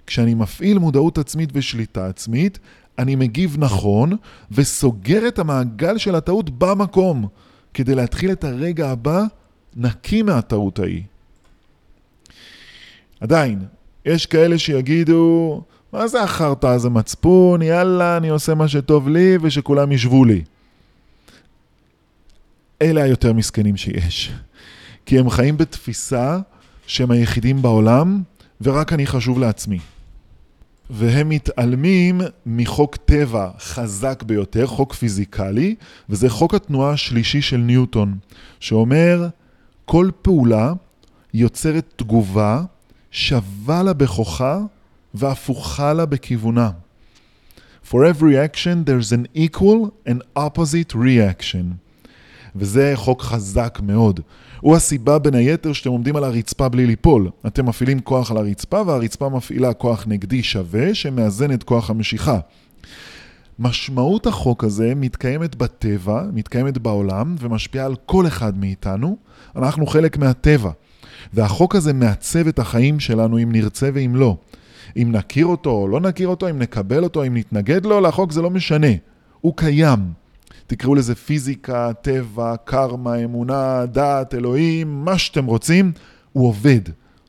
[0.06, 2.58] כשאני מפעיל מודעות עצמית ושליטה עצמית,
[2.98, 4.12] אני מגיב נכון
[4.50, 7.26] וסוגר את המעגל של הטעות במקום,
[7.74, 9.24] כדי להתחיל את הרגע הבא
[9.76, 11.02] נקי מהטעות ההיא.
[13.20, 13.58] עדיין,
[14.04, 19.92] יש כאלה שיגידו, מה זה החרטא הזה מצפון, יאללה, אני עושה מה שטוב לי ושכולם
[19.92, 20.42] ישבו לי.
[22.82, 24.32] אלה היותר מסכנים שיש.
[25.06, 26.38] כי הם חיים בתפיסה
[26.86, 28.22] שהם היחידים בעולם,
[28.60, 29.78] ורק אני חשוב לעצמי.
[30.90, 35.74] והם מתעלמים מחוק טבע חזק ביותר, חוק פיזיקלי,
[36.08, 38.18] וזה חוק התנועה השלישי של ניוטון,
[38.60, 39.28] שאומר,
[39.84, 40.72] כל פעולה
[41.34, 42.62] יוצרת תגובה
[43.10, 44.58] שווה לה בכוחה
[45.14, 46.70] והפוכה לה בכיוונה.
[47.90, 51.86] For every action there's an equal and opposite reaction.
[52.56, 54.20] וזה חוק חזק מאוד.
[54.60, 57.30] הוא הסיבה בין היתר שאתם עומדים על הרצפה בלי ליפול.
[57.46, 62.38] אתם מפעילים כוח על הרצפה והרצפה מפעילה כוח נגדי שווה שמאזן את כוח המשיכה.
[63.58, 69.16] משמעות החוק הזה מתקיימת בטבע, מתקיימת בעולם ומשפיעה על כל אחד מאיתנו.
[69.56, 70.70] אנחנו חלק מהטבע.
[71.32, 74.36] והחוק הזה מעצב את החיים שלנו אם נרצה ואם לא.
[74.96, 78.42] אם נכיר אותו או לא נכיר אותו, אם נקבל אותו, אם נתנגד לו, לחוק זה
[78.42, 78.86] לא משנה.
[79.40, 79.98] הוא קיים.
[80.66, 85.92] תקראו לזה פיזיקה, טבע, קרמה, אמונה, דת, אלוהים, מה שאתם רוצים,
[86.32, 86.80] הוא עובד.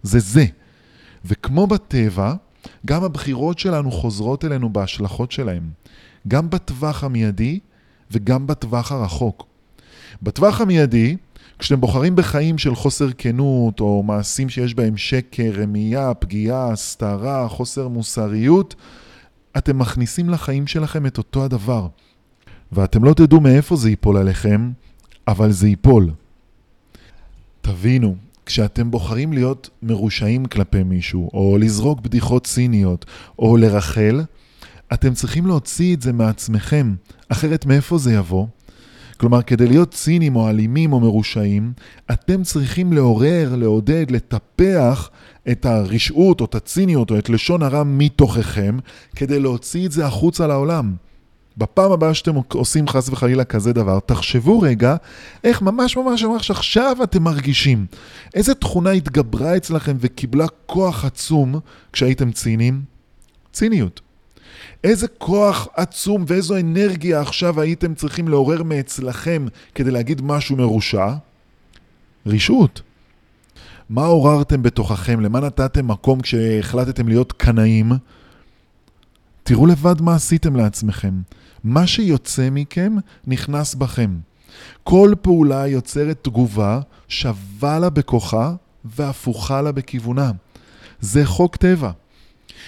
[0.03, 0.45] זה זה.
[1.25, 2.33] וכמו בטבע,
[2.85, 5.69] גם הבחירות שלנו חוזרות אלינו בהשלכות שלהם.
[6.27, 7.59] גם בטווח המיידי
[8.11, 9.45] וגם בטווח הרחוק.
[10.21, 11.17] בטווח המיידי,
[11.59, 17.87] כשאתם בוחרים בחיים של חוסר כנות, או מעשים שיש בהם שקר, רמייה, פגיעה, הסתרה, חוסר
[17.87, 18.75] מוסריות,
[19.57, 21.87] אתם מכניסים לחיים שלכם את אותו הדבר.
[22.71, 24.71] ואתם לא תדעו מאיפה זה ייפול עליכם,
[25.27, 26.11] אבל זה ייפול.
[27.61, 33.05] תבינו, כשאתם בוחרים להיות מרושעים כלפי מישהו, או לזרוק בדיחות ציניות,
[33.39, 34.21] או לרחל,
[34.93, 36.95] אתם צריכים להוציא את זה מעצמכם,
[37.29, 38.47] אחרת מאיפה זה יבוא?
[39.17, 41.73] כלומר, כדי להיות ציניים או אלימים או מרושעים,
[42.11, 45.09] אתם צריכים לעורר, לעודד, לטפח
[45.51, 48.77] את הרשעות או את הציניות או את לשון הרע מתוככם,
[49.15, 50.95] כדי להוציא את זה החוצה לעולם.
[51.57, 54.95] בפעם הבאה שאתם עושים חס וחלילה כזה דבר, תחשבו רגע
[55.43, 57.85] איך ממש ממש ממש עכשיו אתם מרגישים.
[58.35, 61.59] איזה תכונה התגברה אצלכם וקיבלה כוח עצום
[61.93, 62.81] כשהייתם ציניים?
[63.53, 64.01] ציניות.
[64.83, 71.13] איזה כוח עצום ואיזו אנרגיה עכשיו הייתם צריכים לעורר מאצלכם כדי להגיד משהו מרושע?
[72.25, 72.81] רשעות.
[73.89, 75.19] מה עוררתם בתוככם?
[75.19, 77.91] למה נתתם מקום כשהחלטתם להיות קנאים?
[79.47, 81.13] תראו לבד מה עשיתם לעצמכם.
[81.63, 82.95] מה שיוצא מכם
[83.27, 84.17] נכנס בכם.
[84.83, 88.53] כל פעולה יוצרת תגובה שווה לה בכוחה
[88.85, 90.31] והפוכה לה בכיוונה.
[90.99, 91.91] זה חוק טבע.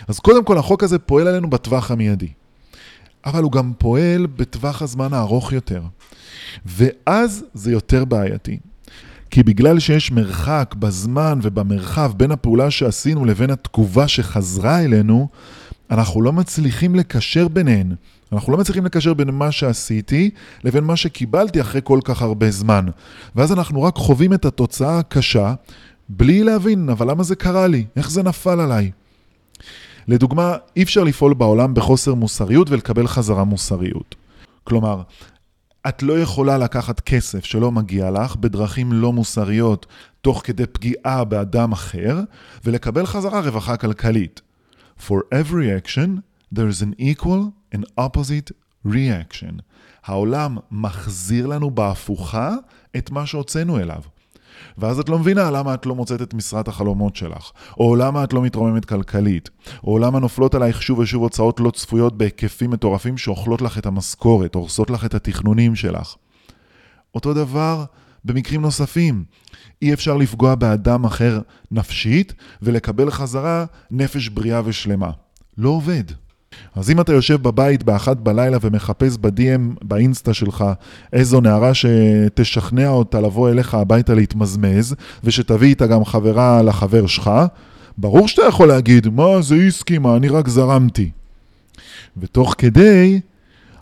[0.08, 2.30] אז קודם כל החוק הזה פועל עלינו בטווח המיידי.
[3.26, 5.82] אבל הוא גם פועל בטווח הזמן הארוך יותר.
[6.66, 8.60] ואז זה יותר בעייתי.
[9.32, 15.28] כי בגלל שיש מרחק בזמן ובמרחב בין הפעולה שעשינו לבין התגובה שחזרה אלינו,
[15.92, 17.96] אנחנו לא מצליחים לקשר ביניהן.
[18.34, 20.30] אנחנו לא מצליחים לקשר בין מה שעשיתי
[20.64, 22.86] לבין מה שקיבלתי אחרי כל כך הרבה זמן.
[23.36, 25.54] ואז אנחנו רק חווים את התוצאה הקשה
[26.10, 27.86] בלי להבין, אבל למה זה קרה לי?
[27.96, 28.92] איך זה נפל עליי?
[30.08, 34.16] לדוגמה, אי אפשר לפעול בעולם בחוסר מוסריות ולקבל חזרה מוסריות.
[34.64, 35.02] כלומר,
[35.88, 39.86] את לא יכולה לקחת כסף שלא מגיע לך בדרכים לא מוסריות
[40.22, 42.20] תוך כדי פגיעה באדם אחר
[42.66, 44.42] ולקבל חזרה רווחה כלכלית.
[45.00, 48.52] For every action, there is an equal and opposite
[48.86, 49.62] reaction.
[50.06, 52.56] העולם מחזיר לנו בהפוכה
[52.98, 54.02] את מה שהוצאנו אליו.
[54.78, 58.34] ואז את לא מבינה למה את לא מוצאת את משרת החלומות שלך, או למה את
[58.34, 59.50] לא מתרוממת כלכלית,
[59.84, 64.56] או למה נופלות עלייך שוב ושוב הוצאות לא צפויות בהיקפים מטורפים שאוכלות לך את המשכורת,
[64.56, 66.16] הורסות לך את התכנונים שלך.
[67.16, 67.86] אותו דבר
[68.26, 69.24] במקרים נוספים.
[69.82, 75.10] אי אפשר לפגוע באדם אחר נפשית ולקבל חזרה נפש בריאה ושלמה.
[75.58, 76.04] לא עובד.
[76.76, 80.66] אז אם אתה יושב בבית באחת בלילה ומחפש ב-DM באינסטה שלך
[81.14, 87.32] איזו נערה שתשכנע אותה לבוא אליך הביתה להתמזמז, ושתביא איתה גם חברה לחבר שלך,
[87.98, 91.12] ברור שאתה יכול להגיד, מה זה היא הסכימה, אני רק זרמתי.
[92.18, 93.20] ותוך כדי,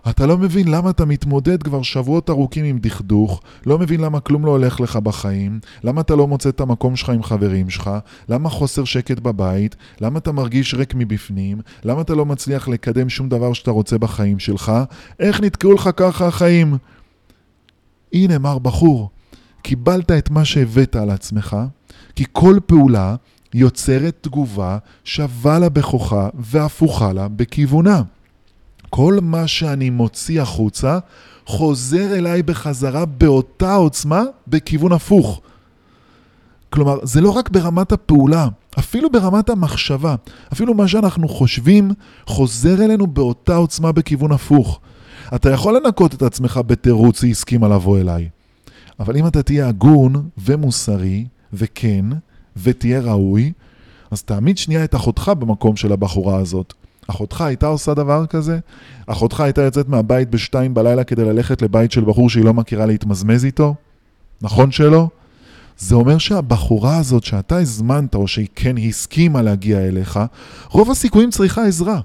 [0.10, 4.46] אתה לא מבין למה אתה מתמודד כבר שבועות ארוכים עם דכדוך, לא מבין למה כלום
[4.46, 7.92] לא הולך לך בחיים, למה אתה לא מוצא את המקום שלך עם חברים שלך,
[8.30, 13.30] למה חוסר שקט בבית, למה אתה מרגיש ריק מבפנים, למה אתה לא מצליח לקדם שום
[13.30, 14.72] דבר שאתה רוצה בחיים שלך,
[15.20, 16.78] איך נתקעו לך ככה החיים?
[18.14, 19.10] הנה, מר בחור,
[19.62, 21.58] קיבלת את מה שהבאת על עצמך,
[22.16, 23.16] כי כל פעולה
[23.54, 28.02] יוצרת תגובה שווה לה בכוחה והפוכה לה בכיוונה.
[28.90, 31.00] כל מה שאני מוציא החוצה
[31.46, 35.42] חוזר אליי בחזרה באותה עוצמה בכיוון הפוך.
[36.70, 38.48] כלומר, זה לא רק ברמת הפעולה,
[38.80, 40.16] אפילו ברמת המחשבה.
[40.54, 41.92] אפילו מה שאנחנו חושבים
[42.26, 44.80] חוזר אלינו באותה עוצמה בכיוון הפוך.
[45.36, 48.30] אתה יכול לנקות את עצמך בתירוץ היא הסכימה לבוא אליי.
[49.00, 52.06] אבל אם אתה תהיה הגון ומוסרי וכן,
[52.58, 53.52] ותהיה ראוי,
[54.12, 56.74] אז תעמיד שנייה את אחותך במקום של הבחורה הזאת.
[57.08, 58.60] אחותך הייתה עושה דבר כזה?
[59.08, 63.46] אחותך הייתה יוצאת מהבית בשתיים בלילה כדי ללכת לבית של בחור שהיא לא מכירה להתמזמז
[63.46, 63.76] איתו?
[64.42, 65.10] נכון שלא?
[65.78, 70.20] זה אומר שהבחורה הזאת שאתה הזמנת או שהיא כן הסכימה להגיע אליך,
[70.70, 72.02] רוב הסיכויים צריכה עזרה.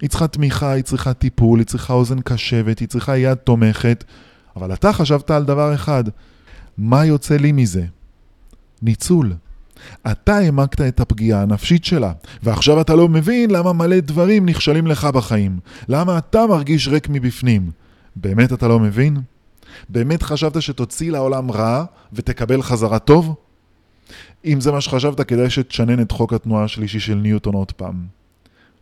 [0.00, 4.04] היא צריכה תמיכה, היא צריכה טיפול, היא צריכה אוזן קשבת, היא צריכה יד תומכת,
[4.56, 6.04] אבל אתה חשבת על דבר אחד,
[6.78, 7.84] מה יוצא לי מזה?
[8.82, 9.32] ניצול.
[10.10, 15.04] אתה העמקת את הפגיעה הנפשית שלה, ועכשיו אתה לא מבין למה מלא דברים נכשלים לך
[15.04, 15.58] בחיים.
[15.88, 17.70] למה אתה מרגיש ריק מבפנים.
[18.16, 19.16] באמת אתה לא מבין?
[19.88, 23.34] באמת חשבת שתוציא לעולם רע ותקבל חזרה טוב?
[24.44, 28.06] אם זה מה שחשבת, כדאי שתשנן את חוק התנועה השלישי של ניוטון עוד פעם.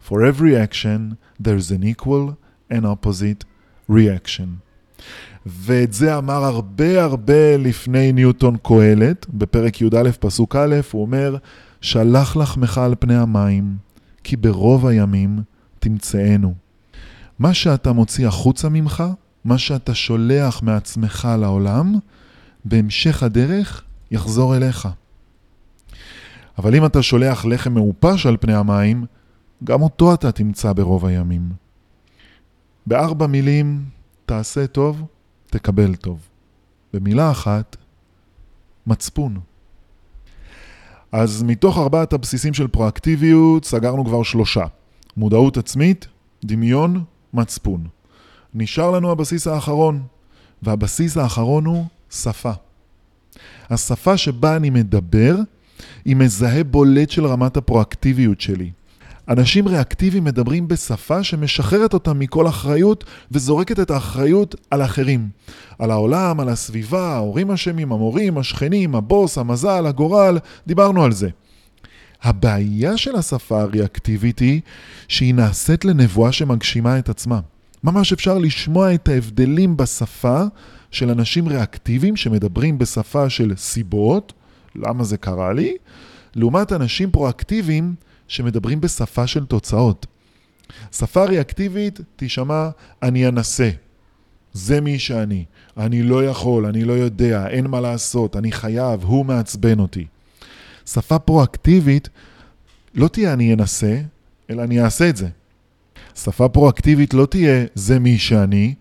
[0.09, 2.35] For every action, there's an equal
[2.73, 3.45] and opposite
[3.91, 4.49] reaction.
[5.47, 11.37] ואת זה אמר הרבה הרבה לפני ניוטון קהלת, בפרק י"א פסוק א', הוא אומר,
[11.81, 13.77] שלח לחמך על פני המים,
[14.25, 15.43] כי ברוב הימים
[15.79, 16.55] תמצאנו.
[17.39, 19.05] מה שאתה מוציא החוצה ממך,
[19.45, 21.95] מה שאתה שולח מעצמך לעולם,
[22.65, 24.89] בהמשך הדרך יחזור אליך.
[26.59, 29.05] אבל אם אתה שולח לחם מעופש על פני המים,
[29.65, 31.51] גם אותו אתה תמצא ברוב הימים.
[32.87, 33.85] בארבע מילים,
[34.27, 35.05] תעשה טוב,
[35.55, 36.19] תקבל טוב.
[36.93, 37.77] במילה אחת,
[38.87, 39.41] מצפון.
[41.13, 44.65] אז מתוך ארבעת הבסיסים של פרואקטיביות סגרנו כבר שלושה.
[45.17, 46.07] מודעות עצמית,
[46.45, 47.87] דמיון, מצפון.
[48.55, 50.03] נשאר לנו הבסיס האחרון,
[50.63, 52.53] והבסיס האחרון הוא שפה.
[53.71, 55.37] השפה שבה אני מדבר
[56.05, 58.71] היא מזהה בולט של רמת הפרואקטיביות שלי.
[59.29, 65.29] אנשים ריאקטיביים מדברים בשפה שמשחררת אותם מכל אחריות וזורקת את האחריות על אחרים.
[65.79, 71.29] על העולם, על הסביבה, ההורים אשמים, המורים, השכנים, הבוס, המזל, הגורל, דיברנו על זה.
[72.23, 74.61] הבעיה של השפה הריאקטיבית היא
[75.09, 77.41] שהיא נעשית לנבואה שמגשימה את עצמה.
[77.85, 80.43] ממש אפשר לשמוע את ההבדלים בשפה
[80.91, 84.33] של אנשים ריאקטיביים שמדברים בשפה של סיבות,
[84.77, 85.77] למה זה קרה לי,
[86.35, 87.95] לעומת אנשים פרואקטיביים
[88.29, 90.07] שמדברים בשפה של תוצאות.
[90.93, 92.69] שפה ריאקטיבית תשמע,
[93.03, 93.71] אני אנסה.
[94.53, 95.45] זה מי שאני.
[95.77, 100.07] אני לא יכול, אני לא יודע, אין מה לעשות, אני חייב, הוא מעצבן אותי.
[100.87, 102.09] שפה פרואקטיבית
[102.95, 104.01] לא תהיה אני אנסה,
[104.51, 105.29] אלא אני אעשה את זה.
[106.15, 108.75] שפה פרואקטיבית לא תהיה זה מי שאני,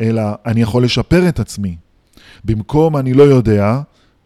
[0.00, 1.76] אלא אני יכול לשפר את עצמי.
[2.44, 3.80] במקום אני לא יודע,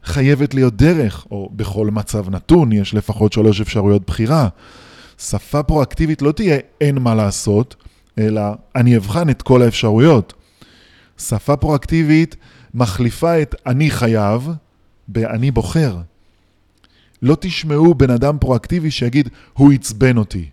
[0.05, 4.49] חייבת להיות דרך, או בכל מצב נתון יש לפחות שלוש אפשרויות בחירה.
[5.19, 7.77] שפה פרואקטיבית לא תהיה אין מה לעשות,
[8.19, 8.43] אלא
[8.77, 10.33] אני אבחן את כל האפשרויות.
[11.19, 12.37] שפה פרואקטיבית
[12.75, 14.49] מחליפה את אני חייב
[15.09, 15.97] ב"אני בוחר".
[17.23, 20.49] לא תשמעו בן אדם פרואקטיבי שיגיד, הוא עצבן אותי.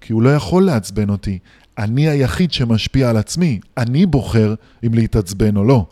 [0.00, 1.38] כי הוא לא יכול לעצבן אותי.
[1.78, 3.60] אני היחיד שמשפיע על עצמי.
[3.76, 4.54] אני בוחר
[4.86, 5.86] אם להתעצבן או לא.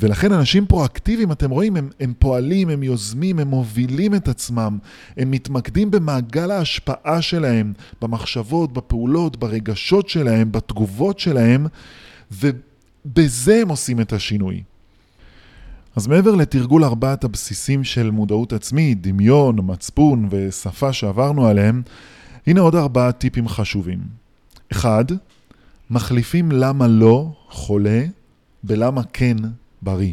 [0.00, 4.78] ולכן אנשים פרואקטיביים, אתם רואים, הם, הם פועלים, הם יוזמים, הם מובילים את עצמם,
[5.16, 11.66] הם מתמקדים במעגל ההשפעה שלהם, במחשבות, בפעולות, ברגשות שלהם, בתגובות שלהם,
[12.32, 14.62] ובזה הם עושים את השינוי.
[15.96, 21.82] אז מעבר לתרגול ארבעת הבסיסים של מודעות עצמית, דמיון, מצפון ושפה שעברנו עליהם,
[22.46, 23.98] הנה עוד ארבעה טיפים חשובים.
[24.72, 25.04] אחד,
[25.90, 28.04] מחליפים למה לא חולה
[28.62, 29.36] בלמה כן
[29.82, 30.12] בריא.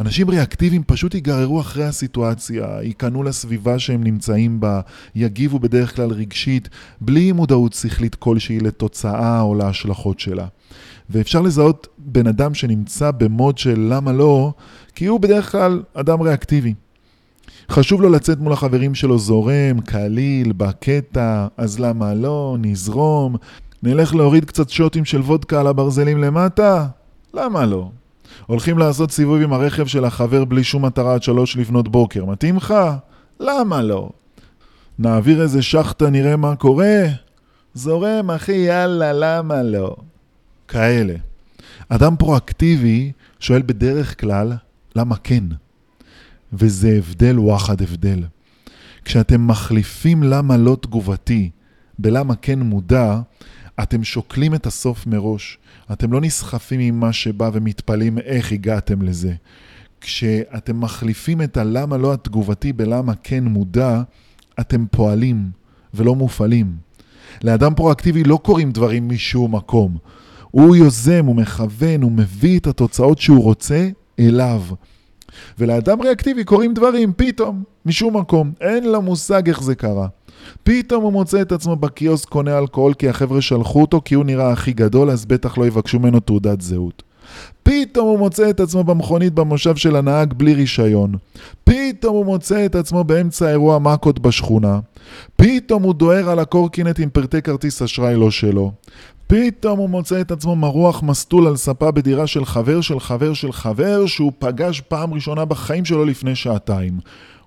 [0.00, 4.80] אנשים ריאקטיביים פשוט ייגררו אחרי הסיטואציה, ייכנעו לסביבה שהם נמצאים בה,
[5.14, 6.68] יגיבו בדרך כלל רגשית,
[7.00, 10.46] בלי מודעות שכלית כלשהי לתוצאה או להשלכות שלה.
[11.10, 14.52] ואפשר לזהות בן אדם שנמצא במוד של למה לא,
[14.94, 16.74] כי הוא בדרך כלל אדם ריאקטיבי.
[17.70, 23.36] חשוב לו לצאת מול החברים שלו זורם, קליל, בקטע, אז למה לא, נזרום,
[23.82, 26.86] נלך להוריד קצת שוטים של וודקה על הברזלים למטה?
[27.34, 27.90] למה לא?
[28.46, 32.56] הולכים לעשות סיבוב עם הרכב של החבר בלי שום מטרה עד שלוש לפנות בוקר, מתאים
[32.56, 32.74] לך?
[33.40, 34.10] למה לא?
[34.98, 37.02] נעביר איזה שחטה, נראה מה קורה?
[37.74, 39.96] זורם, אחי, יאללה, למה לא?
[40.68, 41.14] כאלה.
[41.88, 44.52] אדם פרואקטיבי שואל בדרך כלל,
[44.96, 45.44] למה כן?
[46.52, 48.24] וזה הבדל וואחד הבדל.
[49.04, 51.50] כשאתם מחליפים למה לא תגובתי
[51.98, 53.20] בלמה כן מודע,
[53.82, 55.58] אתם שוקלים את הסוף מראש.
[55.92, 59.34] אתם לא נסחפים עם מה שבא ומתפלאים איך הגעתם לזה.
[60.00, 64.02] כשאתם מחליפים את הלמה לא התגובתי בלמה כן מודע,
[64.60, 65.50] אתם פועלים
[65.94, 66.76] ולא מופעלים.
[67.44, 69.96] לאדם פרואקטיבי לא קורים דברים משום מקום.
[70.50, 74.62] הוא יוזם, הוא מכוון, הוא מביא את התוצאות שהוא רוצה אליו.
[75.58, 78.52] ולאדם ריאקטיבי קורים דברים פתאום, משום מקום.
[78.60, 80.08] אין לה מושג איך זה קרה.
[80.62, 84.50] פתאום הוא מוצא את עצמו בקיוסק קונה אלכוהול כי החבר'ה שלחו אותו כי הוא נראה
[84.50, 87.02] הכי גדול אז בטח לא יבקשו ממנו תעודת זהות.
[87.62, 91.14] פתאום הוא מוצא את עצמו במכונית במושב של הנהג בלי רישיון.
[91.64, 94.80] פתאום הוא מוצא את עצמו באמצע אירוע מכות בשכונה.
[95.36, 98.72] פתאום הוא דוהר על הקורקינט עם פרטי כרטיס אשראי לא שלו.
[99.26, 103.52] פתאום הוא מוצא את עצמו מרוח מסטול על ספה בדירה של חבר של חבר של
[103.52, 106.98] חבר שהוא פגש פעם ראשונה בחיים שלו לפני שעתיים.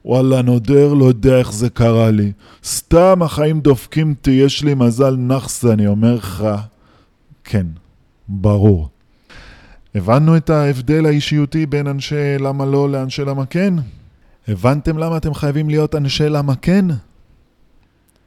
[0.06, 2.32] וואלה, נודר, לא יודע איך זה קרה לי.
[2.64, 6.46] סתם החיים דופקים אותי, יש לי מזל נאחס, אני אומר לך.
[7.44, 7.68] כן,
[8.28, 8.90] ברור.
[9.96, 13.74] הבנו את ההבדל האישיותי בין אנשי למה לא לאנשי למה כן?
[14.48, 16.86] הבנתם למה אתם חייבים להיות אנשי למה כן?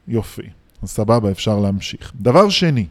[0.09, 0.43] יופי,
[0.83, 2.13] אז סבבה, אפשר להמשיך.
[2.21, 2.87] דבר שני,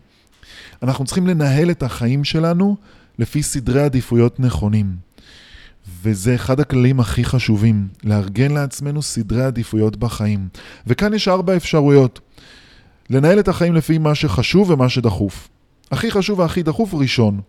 [0.83, 2.75] אנחנו צריכים לנהל את החיים שלנו
[3.19, 4.95] לפי סדרי עדיפויות נכונים.
[6.03, 10.47] וזה אחד הכללים הכי חשובים, לארגן לעצמנו סדרי עדיפויות בחיים.
[10.87, 12.19] וכאן יש ארבע אפשרויות.
[13.09, 15.49] לנהל את החיים לפי מה שחשוב ומה שדחוף.
[15.91, 17.41] הכי חשוב והכי דחוף ראשון.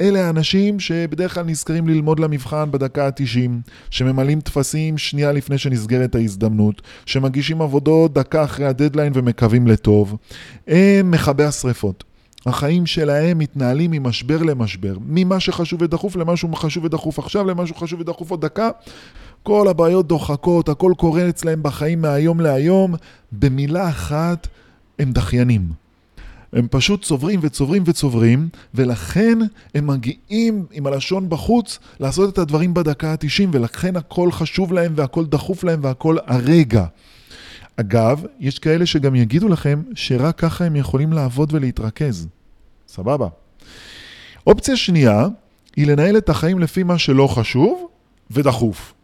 [0.00, 6.82] אלה האנשים שבדרך כלל נזכרים ללמוד למבחן בדקה ה-90, שממלאים טפסים שנייה לפני שנסגרת ההזדמנות,
[7.06, 10.16] שמגישים עבודות דקה אחרי הדדליין ומקווים לטוב.
[10.66, 12.04] הם מכבי השרפות.
[12.46, 18.30] החיים שלהם מתנהלים ממשבר למשבר, ממה שחשוב ודחוף למשהו חשוב ודחוף עכשיו, למשהו חשוב ודחוף
[18.30, 18.70] עוד דקה.
[19.42, 22.94] כל הבעיות דוחקות, הכל קורה אצלהם בחיים מהיום להיום.
[23.32, 24.48] במילה אחת,
[24.98, 25.68] הם דחיינים.
[26.52, 29.38] הם פשוט צוברים וצוברים וצוברים, ולכן
[29.74, 35.26] הם מגיעים עם הלשון בחוץ לעשות את הדברים בדקה ה-90, ולכן הכל חשוב להם והכל
[35.26, 36.84] דחוף להם והכל הרגע.
[37.76, 42.28] אגב, יש כאלה שגם יגידו לכם שרק ככה הם יכולים לעבוד ולהתרכז.
[42.94, 43.28] סבבה.
[44.46, 45.26] אופציה שנייה
[45.76, 47.88] היא לנהל את החיים לפי מה שלא חשוב
[48.30, 48.94] ודחוף.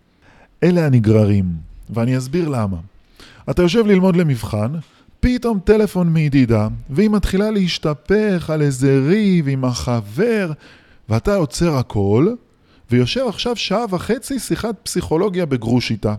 [0.63, 1.47] אלה הנגררים,
[1.91, 2.77] ואני אסביר למה.
[3.51, 4.73] אתה יושב ללמוד למבחן,
[5.21, 10.53] פתאום טלפון מידידה, והיא מתחילה להשתפך על איזה ריב עם החבר,
[11.09, 12.35] ואתה עוצר הכל,
[12.91, 16.15] ויושב עכשיו שעה וחצי שיחת פסיכולוגיה בגרוש איתה.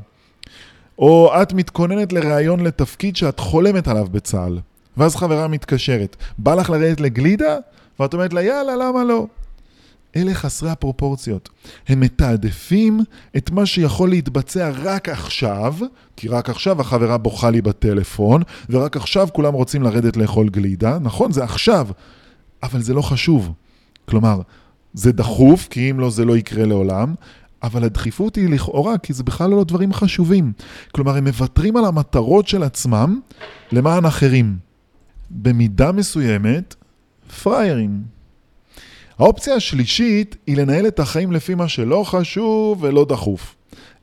[0.99, 4.59] או את מתכוננת לראיון לתפקיד שאת חולמת עליו בצה"ל.
[4.97, 7.57] ואז חברה מתקשרת, בא לך לרדת לגלידה?
[7.99, 9.27] ואת אומרת לה, יאללה, למה לא?
[10.15, 11.49] אלה חסרי הפרופורציות.
[11.87, 12.99] הם מתעדפים
[13.37, 15.75] את מה שיכול להתבצע רק עכשיו,
[16.15, 20.99] כי רק עכשיו החברה בוכה לי בטלפון, ורק עכשיו כולם רוצים לרדת לאכול גלידה.
[21.01, 21.87] נכון, זה עכשיו,
[22.63, 23.51] אבל זה לא חשוב.
[24.05, 24.41] כלומר,
[24.93, 27.13] זה דחוף, כי אם לא זה לא יקרה לעולם,
[27.63, 30.53] אבל הדחיפות היא לכאורה, כי זה בכלל לא דברים חשובים.
[30.91, 33.19] כלומר, הם מוותרים על המטרות של עצמם
[33.71, 34.70] למען אחרים.
[35.31, 36.75] במידה מסוימת,
[37.43, 38.03] פריירים.
[39.19, 43.55] האופציה השלישית היא לנהל את החיים לפי מה שלא חשוב ולא דחוף.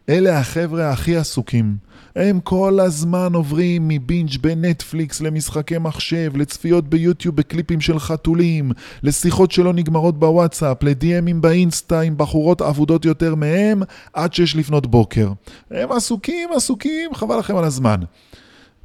[0.08, 1.76] אלה החבר'ה הכי עסוקים.
[2.16, 8.72] הם כל הזמן עוברים מבינג' בנטפליקס למשחקי מחשב, לצפיות ביוטיוב בקליפים של חתולים,
[9.02, 15.32] לשיחות שלא נגמרות בוואטסאפ, לדי.אמים באינסטה עם בחורות אבודות יותר מהם, עד שש לפנות בוקר.
[15.70, 18.00] הם עסוקים, עסוקים, חבל לכם על הזמן.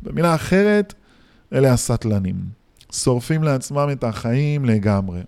[0.02, 0.94] במילה אחרת,
[1.54, 2.36] אלה הסטלנים.
[2.92, 5.22] שורפים לעצמם את החיים לגמרי.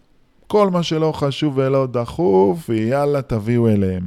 [0.47, 4.03] כל מה שלא חשוב ולא דחוף, ויאללה, תביאו אליהם.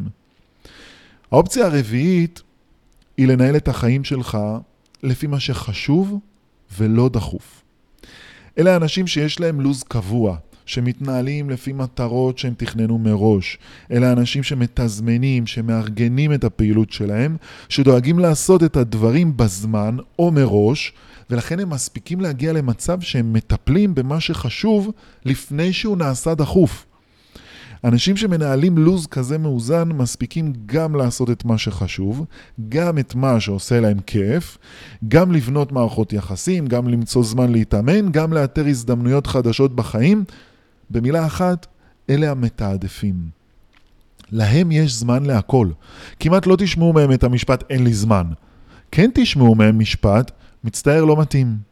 [1.33, 2.43] האופציה הרביעית
[3.17, 4.39] היא לנהל את החיים שלך
[5.03, 6.19] לפי מה שחשוב
[6.79, 7.63] ולא דחוף.
[8.59, 13.59] אלה האנשים שיש להם לו"ז קבוע, שמתנהלים לפי מטרות שהם תכננו מראש.
[13.91, 17.37] אלה האנשים שמתזמנים, שמארגנים את הפעילות שלהם,
[17.69, 20.93] שדואגים לעשות את הדברים בזמן או מראש,
[21.31, 24.91] ולכן הם מספיקים להגיע למצב שהם מטפלים במה שחשוב
[25.25, 26.87] לפני שהוא נעשה דחוף.
[27.85, 32.25] אנשים שמנהלים לו"ז כזה מאוזן מספיקים גם לעשות את מה שחשוב,
[32.69, 34.59] גם את מה שעושה להם כיף,
[35.09, 40.25] גם לבנות מערכות יחסים, גם למצוא זמן להתאמן, גם לאתר הזדמנויות חדשות בחיים.
[40.91, 41.67] במילה אחת,
[42.11, 43.15] אלה המתעדפים.
[44.33, 45.69] להם יש זמן להכל.
[46.21, 48.25] כמעט לא תשמעו מהם את המשפט אין לי זמן.
[48.93, 50.33] כן תשמעו מהם משפט
[50.65, 51.69] מצטער לא מתאים.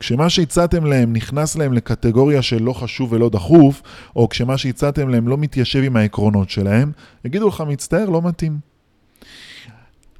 [0.00, 3.82] כשמה שהצעתם להם נכנס להם לקטגוריה של לא חשוב ולא דחוף,
[4.16, 6.92] או כשמה שהצעתם להם לא מתיישב עם העקרונות שלהם,
[7.24, 8.58] יגידו לך מצטער לא מתאים.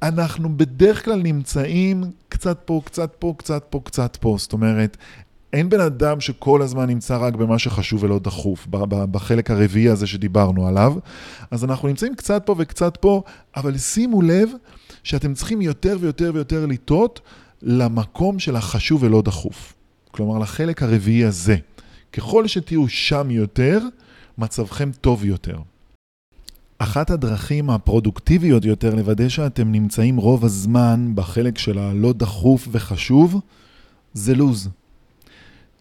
[0.01, 4.35] אנחנו בדרך כלל נמצאים קצת פה, קצת פה, קצת פה, קצת פה.
[4.39, 4.97] זאת אומרת,
[5.53, 8.67] אין בן אדם שכל הזמן נמצא רק במה שחשוב ולא דחוף,
[9.11, 10.93] בחלק הרביעי הזה שדיברנו עליו.
[11.51, 13.21] אז אנחנו נמצאים קצת פה וקצת פה,
[13.55, 14.49] אבל שימו לב
[15.03, 17.21] שאתם צריכים יותר ויותר ויותר לטעות
[17.61, 19.73] למקום של החשוב ולא דחוף.
[20.11, 21.57] כלומר, לחלק הרביעי הזה.
[22.13, 23.79] ככל שתהיו שם יותר,
[24.37, 25.57] מצבכם טוב יותר.
[26.77, 33.41] אחת הדרכים הפרודוקטיביות יותר לוודא שאתם נמצאים רוב הזמן בחלק של הלא דחוף וחשוב,
[34.13, 34.69] זה לוז.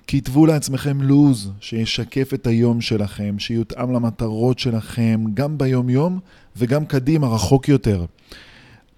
[0.06, 6.18] כתבו לעצמכם לוז שישקף את היום שלכם, שיותאם למטרות שלכם, גם ביום-יום
[6.56, 8.04] וגם קדימה, רחוק יותר.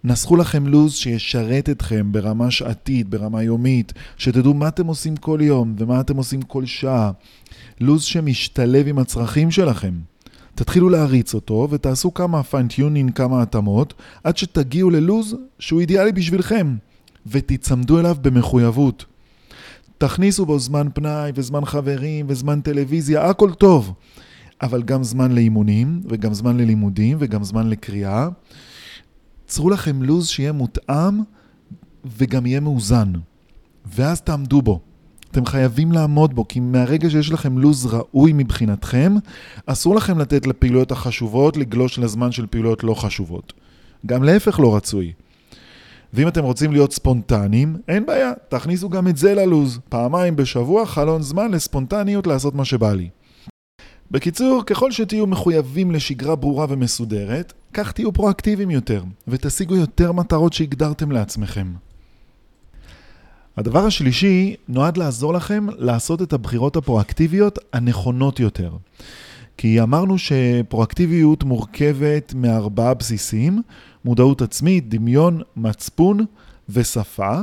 [0.04, 5.74] נסחו לכם לו"ז שישרת אתכם ברמה שעתית, ברמה יומית, שתדעו מה אתם עושים כל יום
[5.78, 7.10] ומה אתם עושים כל שעה.
[7.80, 9.94] לו"ז שמשתלב עם הצרכים שלכם.
[10.54, 13.94] תתחילו להריץ אותו ותעשו כמה fine-tuning, כמה התאמות,
[14.24, 16.76] עד שתגיעו ללו"ז שהוא אידיאלי בשבילכם,
[17.26, 19.04] ותיצמדו אליו במחויבות.
[19.98, 23.94] תכניסו בו זמן פנאי וזמן חברים וזמן טלוויזיה, הכל טוב.
[24.62, 28.28] אבל גם זמן לאימונים, וגם זמן ללימודים, וגם זמן לקריאה.
[29.48, 31.20] צרו לכם לו"ז שיהיה מותאם
[32.04, 33.12] וגם יהיה מאוזן.
[33.86, 34.80] ואז תעמדו בו.
[35.30, 39.14] אתם חייבים לעמוד בו, כי מהרגע שיש לכם לו"ז ראוי מבחינתכם,
[39.66, 43.52] אסור לכם לתת לפעילויות החשובות לגלוש לזמן של פעילויות לא חשובות.
[44.06, 45.12] גם להפך לא רצוי.
[46.12, 49.78] ואם אתם רוצים להיות ספונטניים, אין בעיה, תכניסו גם את זה ללו"ז.
[49.88, 53.08] פעמיים בשבוע חלון זמן לספונטניות לעשות מה שבא לי.
[54.10, 61.12] בקיצור, ככל שתהיו מחויבים לשגרה ברורה ומסודרת, כך תהיו פרואקטיביים יותר, ותשיגו יותר מטרות שהגדרתם
[61.12, 61.72] לעצמכם.
[63.56, 68.72] הדבר השלישי נועד לעזור לכם לעשות את הבחירות הפרואקטיביות הנכונות יותר.
[69.56, 73.62] כי אמרנו שפרואקטיביות מורכבת מארבעה בסיסים,
[74.04, 76.24] מודעות עצמית, דמיון, מצפון
[76.68, 77.40] ושפה.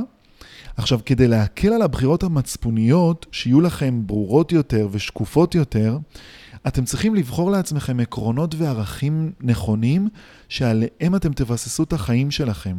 [0.76, 5.98] עכשיו, כדי להקל על הבחירות המצפוניות, שיהיו לכם ברורות יותר ושקופות יותר,
[6.68, 10.08] אתם צריכים לבחור לעצמכם עקרונות וערכים נכונים
[10.48, 12.76] שעליהם אתם תבססו את החיים שלכם.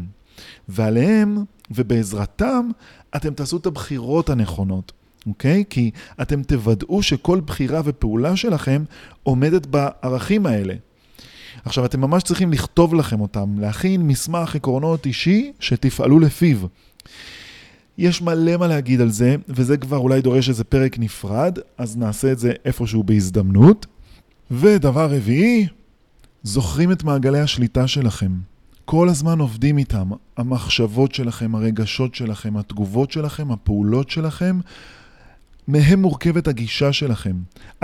[0.69, 1.38] ועליהם
[1.71, 2.69] ובעזרתם
[3.15, 4.91] אתם תעשו את הבחירות הנכונות.
[5.27, 5.63] אוקיי?
[5.69, 8.83] כי אתם תוודאו שכל בחירה ופעולה שלכם
[9.23, 10.73] עומדת בערכים האלה.
[11.65, 16.57] עכשיו, אתם ממש צריכים לכתוב לכם אותם, להכין מסמך עקרונות אישי שתפעלו לפיו.
[17.97, 22.31] יש מלא מה להגיד על זה, וזה כבר אולי דורש איזה פרק נפרד, אז נעשה
[22.31, 23.85] את זה איפשהו בהזדמנות.
[24.51, 25.67] ודבר רביעי,
[26.43, 28.31] זוכרים את מעגלי השליטה שלכם.
[28.85, 34.59] כל הזמן עובדים איתם, המחשבות שלכם, הרגשות שלכם, התגובות שלכם, הפעולות שלכם,
[35.67, 37.35] מהם מורכבת הגישה שלכם.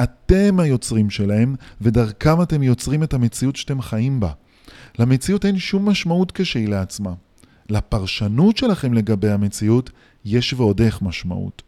[0.04, 4.32] אתם היוצרים שלהם, ודרכם אתם יוצרים את המציאות שאתם חיים בה.
[5.00, 7.14] למציאות אין שום משמעות כשהיא לעצמה.
[7.74, 9.90] לפרשנות שלכם לגבי המציאות
[10.26, 11.62] יש ועוד איך משמעות.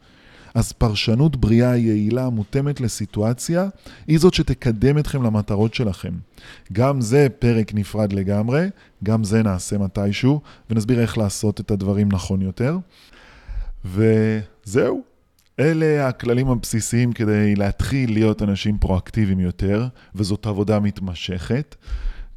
[0.55, 3.67] אז פרשנות בריאה יעילה מותאמת לסיטואציה
[4.07, 6.13] היא זאת שתקדם אתכם למטרות שלכם.
[6.73, 8.67] גם זה פרק נפרד לגמרי,
[9.03, 12.77] גם זה נעשה מתישהו, ונסביר איך לעשות את הדברים נכון יותר.
[13.85, 15.03] וזהו,
[15.59, 21.75] אלה הכללים הבסיסיים כדי להתחיל להיות אנשים פרואקטיביים יותר, וזאת עבודה מתמשכת.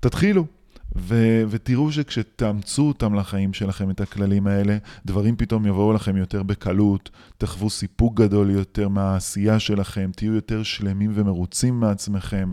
[0.00, 0.57] תתחילו.
[0.98, 4.76] ו- ותראו שכשתאמצו אותם לחיים שלכם, את הכללים האלה,
[5.06, 11.10] דברים פתאום יבואו לכם יותר בקלות, תחוו סיפוק גדול יותר מהעשייה שלכם, תהיו יותר שלמים
[11.14, 12.50] ומרוצים מעצמכם,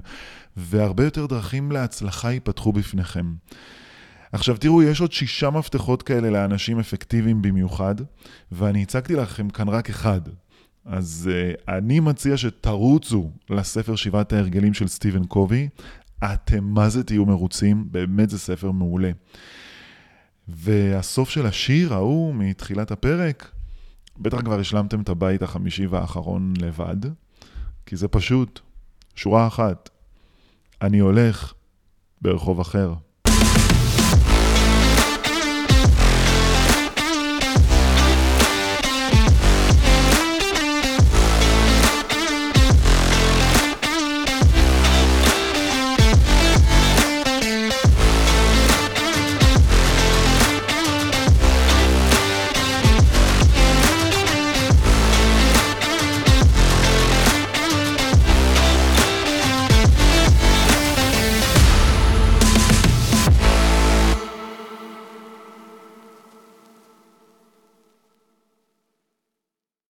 [0.57, 3.33] והרבה יותר דרכים להצלחה ייפתחו בפניכם.
[4.31, 7.95] עכשיו תראו, יש עוד שישה מפתחות כאלה לאנשים אפקטיביים במיוחד,
[8.51, 10.21] ואני הצגתי לכם כאן רק אחד.
[10.85, 15.69] אז uh, אני מציע שתרוצו לספר שבעת ההרגלים של סטיבן קובי.
[16.23, 19.11] אתם מה זה תהיו מרוצים, באמת זה ספר מעולה.
[20.47, 23.51] והסוף של השיר ההוא מתחילת הפרק,
[24.17, 26.97] בטח כבר השלמתם את הבית החמישי והאחרון לבד,
[27.85, 28.59] כי זה פשוט,
[29.15, 29.89] שורה אחת,
[30.81, 31.53] אני הולך
[32.21, 32.93] ברחוב אחר.